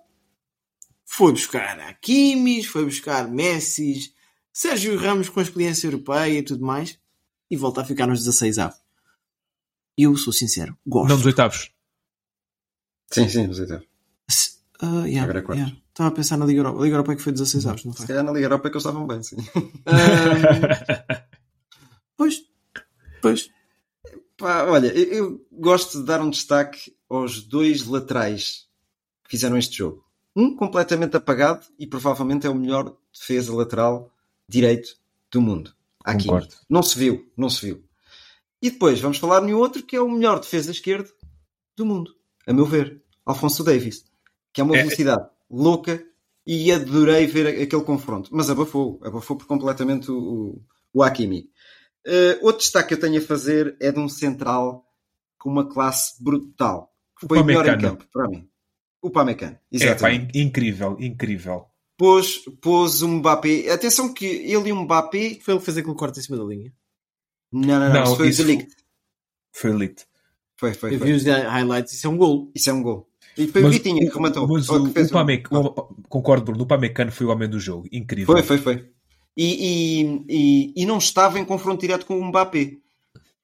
[1.04, 4.12] Foi buscar Hakimis, foi buscar Messi,
[4.52, 6.98] Sérgio Ramos com a experiência europeia e tudo mais.
[7.50, 8.78] E volta a ficar nos 16 avos.
[9.96, 11.08] Eu sou sincero, gosto.
[11.08, 11.70] Não dos oitavos.
[13.10, 13.86] Sim, sim, nos oitavos.
[14.28, 15.64] Se- Uh, yeah, Agora é quartos.
[15.68, 15.82] yeah.
[15.88, 16.78] Estava a pensar na Liga Europa.
[16.78, 18.06] A Liga Europa é que foi 16 anos, não Se foi?
[18.08, 19.36] calhar na Liga Europa é que eles estavam bem, sim.
[19.86, 21.22] Ah,
[22.16, 22.44] pois.
[23.22, 23.50] Pois.
[24.36, 28.66] Pá, olha, eu, eu gosto de dar um destaque aos dois laterais
[29.24, 30.04] que fizeram este jogo.
[30.34, 34.12] Um completamente apagado e provavelmente é o melhor defesa lateral
[34.48, 34.96] direito
[35.30, 35.74] do mundo.
[36.04, 36.24] Aqui.
[36.24, 36.54] Concordo.
[36.68, 37.82] Não se viu, não se viu.
[38.60, 41.10] E depois vamos falar no outro que é o melhor defesa esquerdo
[41.76, 42.14] do mundo,
[42.46, 44.04] a meu ver, Alfonso Davis,
[44.52, 44.82] que é uma É.
[44.82, 46.02] velocidade louca
[46.46, 50.62] e adorei ver aquele confronto, mas abafou, abafou por completamente o, o,
[50.92, 51.50] o Hakimi.
[52.06, 54.84] Eh, outro destaque que eu tenho a fazer é de um central
[55.38, 56.92] com uma classe brutal.
[57.18, 58.48] que Foi o melhor em campo, para mim.
[59.02, 60.38] O Pamecano, É, pá, exatamente.
[60.38, 61.66] in- incrível, incrível.
[61.98, 63.70] Pôs, pôs o Mbappé.
[63.70, 65.38] Atenção que ele e o Mbappé.
[65.42, 66.72] Foi ele que fez aquele corte em cima da linha.
[67.52, 67.92] Não, não, não.
[67.94, 68.76] Não, isso foi o Delict.
[69.52, 70.06] Foi elite.
[70.58, 71.08] Foi, foi, Eu foi.
[71.08, 72.50] vi os highlights, isso é um gol.
[72.54, 73.08] Isso é um gol.
[73.36, 74.46] E foi o Vitinha que rematou.
[74.48, 76.62] Mas o, que fez o Pame- um- o- concordo, Bruno.
[76.64, 77.86] O Pamecano foi o homem do jogo.
[77.92, 78.26] Incrível.
[78.34, 78.90] Foi, foi, foi.
[79.36, 79.44] E,
[80.00, 82.78] e, e, e não estava em confronto direto com o Mbappé.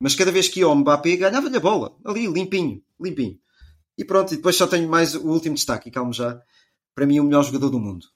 [0.00, 1.96] Mas cada vez que ia ao Mbappé, ganhava-lhe a bola.
[2.04, 3.38] Ali, limpinho, limpinho.
[3.96, 5.88] E pronto, e depois só tenho mais o último destaque.
[5.88, 6.40] E calmo já.
[6.94, 8.06] Para mim, o melhor jogador do mundo.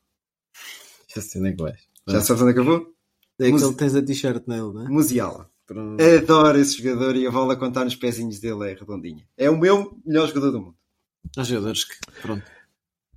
[1.14, 1.81] Já sei onde é que vais.
[2.09, 2.93] Já sabes onde acabou?
[3.39, 4.89] É Muse- aquele que tens a t-shirt nele, não é?
[4.89, 5.51] Musiala.
[5.66, 6.01] Pronto.
[6.03, 9.29] Adoro esse jogador e a bola está nos pezinhos dele é redondinha.
[9.37, 10.77] É o meu melhor jogador do mundo.
[11.37, 11.95] Há jogadores que.
[12.22, 12.45] Pronto.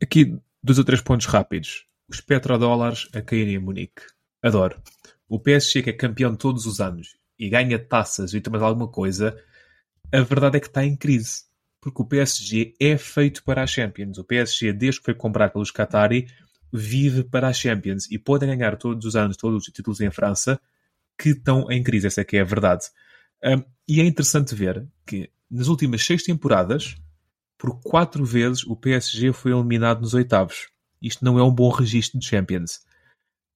[0.01, 1.85] Aqui, dois ou três pontos rápidos.
[2.09, 4.01] Os petrodólares a caírem em Munique.
[4.41, 4.81] Adoro.
[5.27, 9.37] O PSG que é campeão todos os anos e ganha taças e mais alguma coisa,
[10.11, 11.43] a verdade é que está em crise.
[11.81, 14.17] Porque o PSG é feito para a Champions.
[14.17, 16.27] O PSG, desde que foi comprado pelos Qatari,
[16.71, 20.59] vive para a Champions e pode ganhar todos os anos todos os títulos em França
[21.17, 22.07] que estão em crise.
[22.07, 22.85] Essa é que é a verdade.
[23.43, 26.95] Um, e é interessante ver que nas últimas seis temporadas,
[27.57, 30.69] por quatro vezes o PSG foi eliminado nos oitavos.
[31.01, 32.81] Isto não é um bom registro de Champions.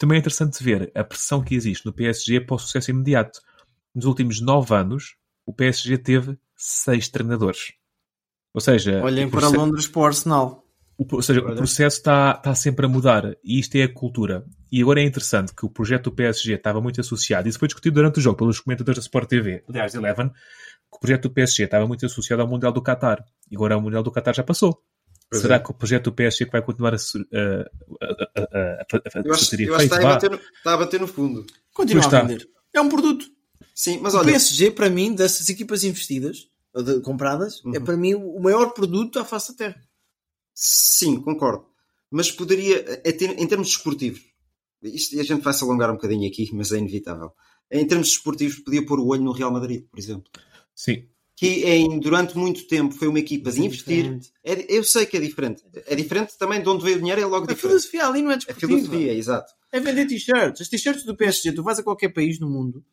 [0.04, 3.40] Também é interessante ver a pressão que existe no PSG para o sucesso imediato.
[3.96, 7.72] Nos últimos nove anos, o PSG teve seis treinadores.
[8.54, 10.68] Ou seja, Olhem o para proce- Londres para o Arsenal.
[10.98, 11.56] o, ou seja, o Olha.
[11.56, 14.46] processo está, está sempre a mudar e isto é a cultura.
[14.70, 17.96] E agora é interessante que o projeto do PSG estava muito associado, isso foi discutido
[17.96, 21.64] durante o jogo pelos comentadores da Sport TV, aliás, Eleven, que o projeto do PSG
[21.64, 23.24] estava muito associado ao Mundial do Qatar.
[23.50, 24.84] E agora o Mundial do Qatar já passou.
[25.34, 25.60] Pois Será é.
[25.60, 29.22] que o projeto do PSG que vai continuar a, ser- a, a, a, a, a,
[29.26, 31.08] Eu a acho, ser eu acho que está a, bater no, está a bater no
[31.08, 31.46] fundo.
[31.74, 32.28] Continua Pois a está.
[32.28, 32.50] vender.
[32.74, 33.26] É um produto.
[33.74, 37.84] Sim, mas O olha, PSG, para mim, dessas equipas investidas, de- compradas, é Uhum.
[37.86, 39.82] para mim o maior produto à face da Terra.
[40.54, 41.66] sim, concordo.
[42.12, 44.22] Mas poderia, é ter- em termos desportivos,
[44.84, 47.32] isto, e a gente vai se alongar um bocadinho aqui, mas é inevitável.
[47.72, 50.30] Em termos desportivos, podia pôr o olho no Real Madrid, por exemplo.
[50.76, 54.20] Sim, Que em, durante muito tempo foi uma equipa de Mas é investir.
[54.44, 55.64] É- eu sei que é diferente.
[55.88, 57.62] É diferente também de onde veio o dinheiro, é logo A diferente.
[57.62, 58.68] filosofia ali não é A desportiva.
[58.72, 59.52] filosofia, exato.
[59.72, 60.62] É vender t-shirts.
[60.62, 62.84] As t-shirts do PSG, tu vais a qualquer país no mundo,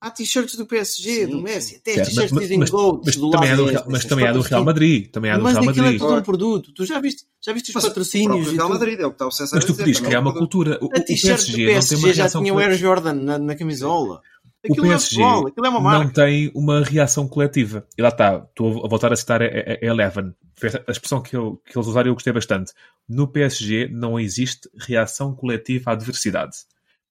[0.00, 3.16] há t-shirts do PSG, Sim, do Messi, até certo, t-shirts mas, dizem mas, GOAT, mas
[3.16, 4.64] do também, há lado do, é Real- mas também há do Real.
[4.64, 5.10] Madrid.
[5.10, 6.00] Também há do Mas Real aquilo é Madrid.
[6.00, 6.72] todo um produto.
[6.72, 8.68] Tu já viste, já viste os Mas patrocínios Real?
[8.68, 10.32] Madrid é o que está o César Mas a tu podias criar é um uma
[10.34, 10.78] cultura.
[10.80, 12.58] O, A t-shirt do PSG não tem uma PSG já tinha o.
[12.60, 14.22] Air Jordan na, na camisola.
[14.64, 16.24] Aquilo o não é PSG futebol, aquilo é uma não marca.
[16.24, 17.86] tem uma reação coletiva.
[17.96, 20.34] E lá está, estou a voltar a citar a, a, a Eleven.
[20.56, 22.72] Foi a expressão que, eu, que eles usaram eu gostei bastante.
[23.08, 26.56] No PSG não existe reação coletiva à adversidade.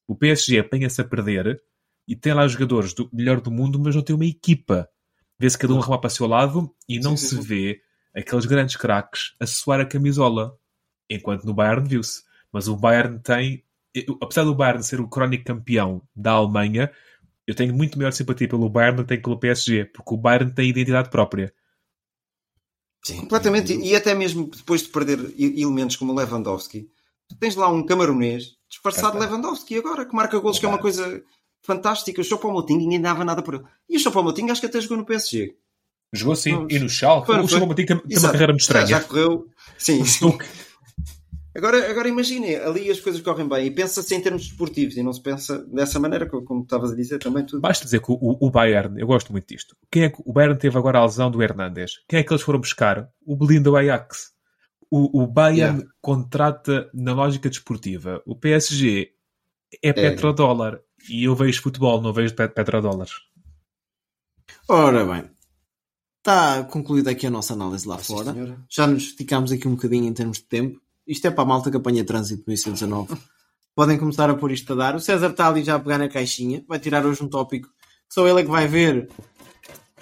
[0.06, 1.62] O PSG apanha-se a perder
[2.08, 4.90] e tem lá os jogadores do melhor do mundo, mas não tem uma equipa.
[5.40, 7.82] Vê-se cada um a remar para o seu lado e não Sim, sim, se vê
[8.16, 10.58] aqueles grandes craques a suar a camisola.
[11.10, 12.24] Enquanto no Bayern viu-se.
[12.52, 13.64] Mas o Bayern tem,
[14.22, 16.92] apesar do Bayern ser o crónico campeão da Alemanha,
[17.48, 20.70] eu tenho muito maior simpatia pelo Bayern do que pelo PSG, porque o Bayern tem
[20.70, 21.54] identidade própria.
[23.06, 23.74] Completamente.
[23.74, 26.90] E até mesmo depois de perder elementos como o Lewandowski,
[27.30, 30.78] tu tens lá um camaronês disfarçado de Lewandowski agora, que marca golos, que é uma
[30.78, 31.24] coisa
[31.64, 32.20] fantástica.
[32.20, 33.64] O Choupo-Moting ninguém dava nada por ele.
[33.90, 35.56] E o Choupo-Moting acho que até jogou no PSG.
[36.14, 37.28] Jogou sim, Não, e no Schalke.
[37.28, 37.60] foi, O foi.
[37.60, 38.88] Choupo-Moting tem, tem uma carreira muito Já, estranha.
[38.88, 39.48] já correu.
[39.78, 40.38] Sim, sim.
[41.58, 45.12] Agora, agora imaginem, ali as coisas correm bem e pensa-se em termos desportivos e não
[45.12, 47.62] se pensa dessa maneira, como, como estavas a dizer também tudo.
[47.62, 49.76] Basta dizer que o, o Bayern, eu gosto muito disto.
[49.92, 51.94] Quem é que o Bayern teve agora a lesão do Hernandes?
[52.08, 53.10] Quem é que eles foram buscar?
[53.26, 54.32] O Belin do Ajax.
[54.92, 55.92] O, o Bayern Yeah.
[56.00, 58.22] contrata na lógica desportiva.
[58.26, 59.12] O PSG
[59.82, 60.80] é petrodólar.
[61.10, 63.14] E eu vejo futebol, não vejo pet- petrodólares.
[64.70, 65.30] Ora bem,
[66.20, 68.34] está concluída aqui a nossa análise lá Sim, fora.
[68.34, 68.66] senhora.
[68.70, 70.80] Já nos esticámos aqui um bocadinho em termos de tempo.
[71.08, 73.18] Isto é para a malta que apanha trânsito no IC19.
[73.76, 74.96] Podem começar a pôr isto a dar.
[74.96, 76.64] O César está ali já a pegar na caixinha.
[76.68, 77.70] Vai tirar hoje um tópico
[78.10, 79.10] só ele é que vai ver.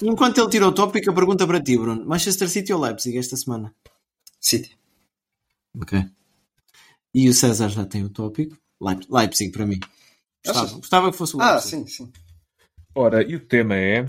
[0.02, 2.06] Enquanto ele tira o tópico, a pergunta para ti, Bruno.
[2.06, 3.74] Manchester City ou Leipzig esta semana?
[4.40, 4.78] City.
[5.80, 6.06] Ok.
[7.14, 8.56] E o César já tem o tópico.
[8.82, 9.80] Leip- Leipzig para mim.
[10.46, 11.70] Gostava, gostava que fosse o Ah, Leipzig.
[11.78, 12.14] sim, sim.
[12.94, 14.06] Ora, e o tema é.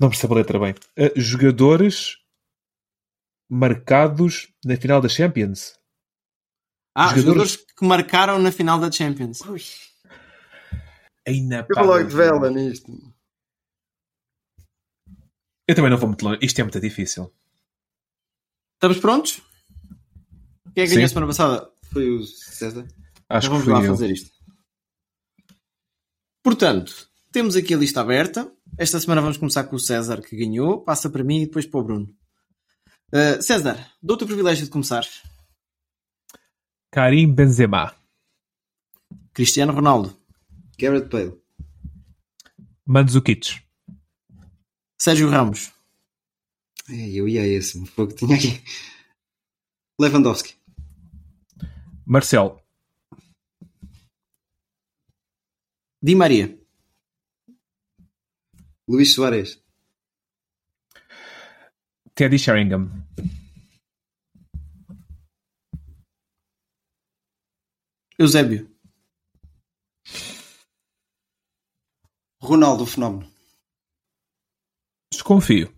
[0.00, 0.74] Não percebo a letra bem.
[0.98, 2.16] Uh, jogadores
[3.54, 5.78] marcados na final da Champions.
[6.96, 9.40] Ah, Jogadores- jogadores que marcaram na final da Champions.
[11.28, 12.90] Ainda Eu vou logo de vela nisto.
[15.68, 16.38] Eu também não vou muito longe.
[16.42, 17.32] Isto é muito difícil.
[18.74, 19.40] Estamos prontos?
[20.74, 21.70] Quem é que ganhou semana passada?
[21.92, 22.86] Foi o César.
[23.28, 23.92] Acho Então que vamos lá eu.
[23.94, 24.30] fazer isto.
[26.42, 28.52] Portanto, temos aqui a lista aberta.
[28.78, 30.82] Esta semana vamos começar com o César, que ganhou.
[30.82, 32.16] Passa para mim e depois para o Bruno.
[33.14, 35.06] Uh, César, dou-te o privilégio de começar.
[36.90, 37.94] Karim Benzema.
[39.34, 40.18] Cristiano Ronaldo.
[40.78, 41.38] Garrett Bale.
[42.86, 43.62] Mandzukic.
[44.98, 45.70] Sérgio Ramos.
[46.88, 47.78] É, eu ia a esse.
[47.78, 48.62] Um pouco tinha aqui.
[50.00, 50.54] Lewandowski.
[52.06, 52.64] Marcel.
[56.02, 56.58] Di Maria.
[58.88, 59.61] Luís Soares.
[62.14, 62.90] Teddy Sheringham.
[68.18, 68.70] Eusébio.
[72.40, 73.30] Ronaldo, o fenómeno.
[75.12, 75.72] Desconfio.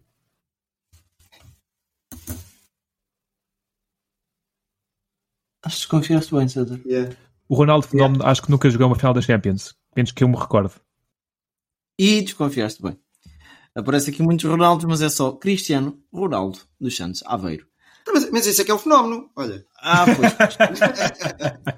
[5.65, 6.79] Acho que confiaste bem, César.
[6.85, 7.17] Yeah.
[7.49, 9.75] O Ronaldo Fenómeno acho que nunca jogou uma final da Champions.
[9.97, 10.75] Menos que eu me recordo.
[11.99, 12.99] E desconfiaste bem.
[13.77, 17.67] Aparece aqui muitos Ronaldos, mas é só Cristiano Ronaldo dos Santos, Aveiro.
[18.07, 19.31] Mas, mas esse é que é o fenómeno.
[19.35, 19.67] Olha.
[19.79, 20.33] Ah, pois.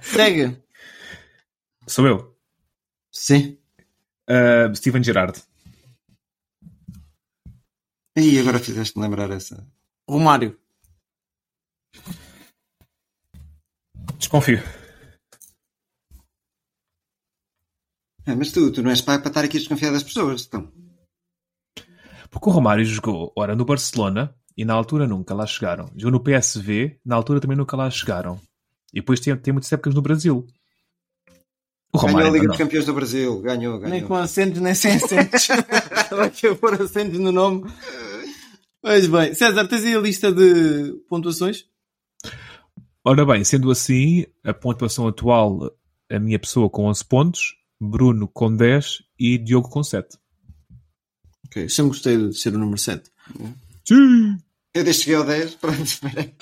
[0.12, 0.62] Segue.
[1.86, 2.36] Sou eu.
[3.10, 3.58] Sim.
[4.28, 5.40] Uh, Steven Gerrard.
[8.16, 9.66] E agora fizeste-me lembrar essa.
[10.08, 10.58] Romário.
[14.18, 14.62] Desconfio.
[18.26, 20.44] Ah, mas tu, tu não és pago para estar aqui a desconfiar das pessoas.
[20.46, 20.72] Então.
[22.36, 25.86] Porque o Romário jogou, ora, no Barcelona e na altura nunca lá chegaram.
[25.96, 28.38] Jogou no PSV, na altura também nunca lá chegaram.
[28.92, 30.46] E depois tem, tem muitas épocas no Brasil.
[31.94, 32.58] O Ganhou Romário a Liga ainda dos.
[32.58, 33.40] Campeões do Brasil.
[33.40, 34.08] Ganhou, Nem ganhou.
[34.08, 35.48] com acentos, nem sem acentos.
[35.48, 37.64] Estava aqui a pôr acentos no nome.
[38.82, 39.32] Pois bem.
[39.32, 41.64] César, tens aí a lista de pontuações?
[43.02, 45.70] Ora bem, sendo assim, a pontuação atual,
[46.10, 50.18] a minha pessoa com 11 pontos, Bruno com 10 e Diogo com 7.
[51.46, 51.68] Ok.
[51.68, 53.10] Sempre gostei de ser o número 7.
[53.84, 54.38] Sim!
[54.74, 55.54] Eu que cheguei ao 10.
[55.56, 56.32] Pronto, espera.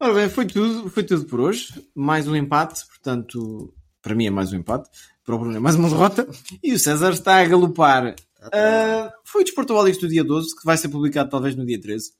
[0.00, 1.72] Ora bem, foi tudo, foi tudo por hoje.
[1.94, 3.72] Mais um empate, portanto,
[4.02, 4.88] para mim é mais um empate.
[5.24, 6.26] Para o Bruno é mais uma derrota.
[6.62, 8.16] E o César está a galopar.
[8.52, 11.80] Ah, foi o Desporto Ovalix do dia 12, que vai ser publicado talvez no dia
[11.80, 12.12] 13.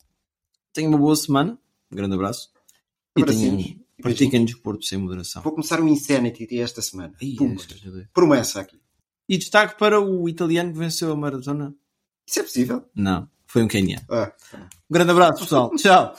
[0.72, 1.58] Tenha uma boa semana.
[1.90, 2.50] Um grande abraço.
[3.16, 3.58] E tenham,
[4.00, 5.42] pratiquem desporto sem moderação.
[5.42, 7.14] Vou começar um Insanity esta semana.
[7.20, 7.62] Ai, Pumba.
[7.62, 8.78] é, Promessa aqui.
[9.28, 11.74] E destaque para o italiano que venceu a maratona?
[12.30, 12.84] Isso é possível?
[12.94, 14.04] Não, foi um queniano.
[14.08, 14.30] Ah.
[14.54, 15.74] Um grande abraço, pessoal.
[15.74, 16.14] Tchau.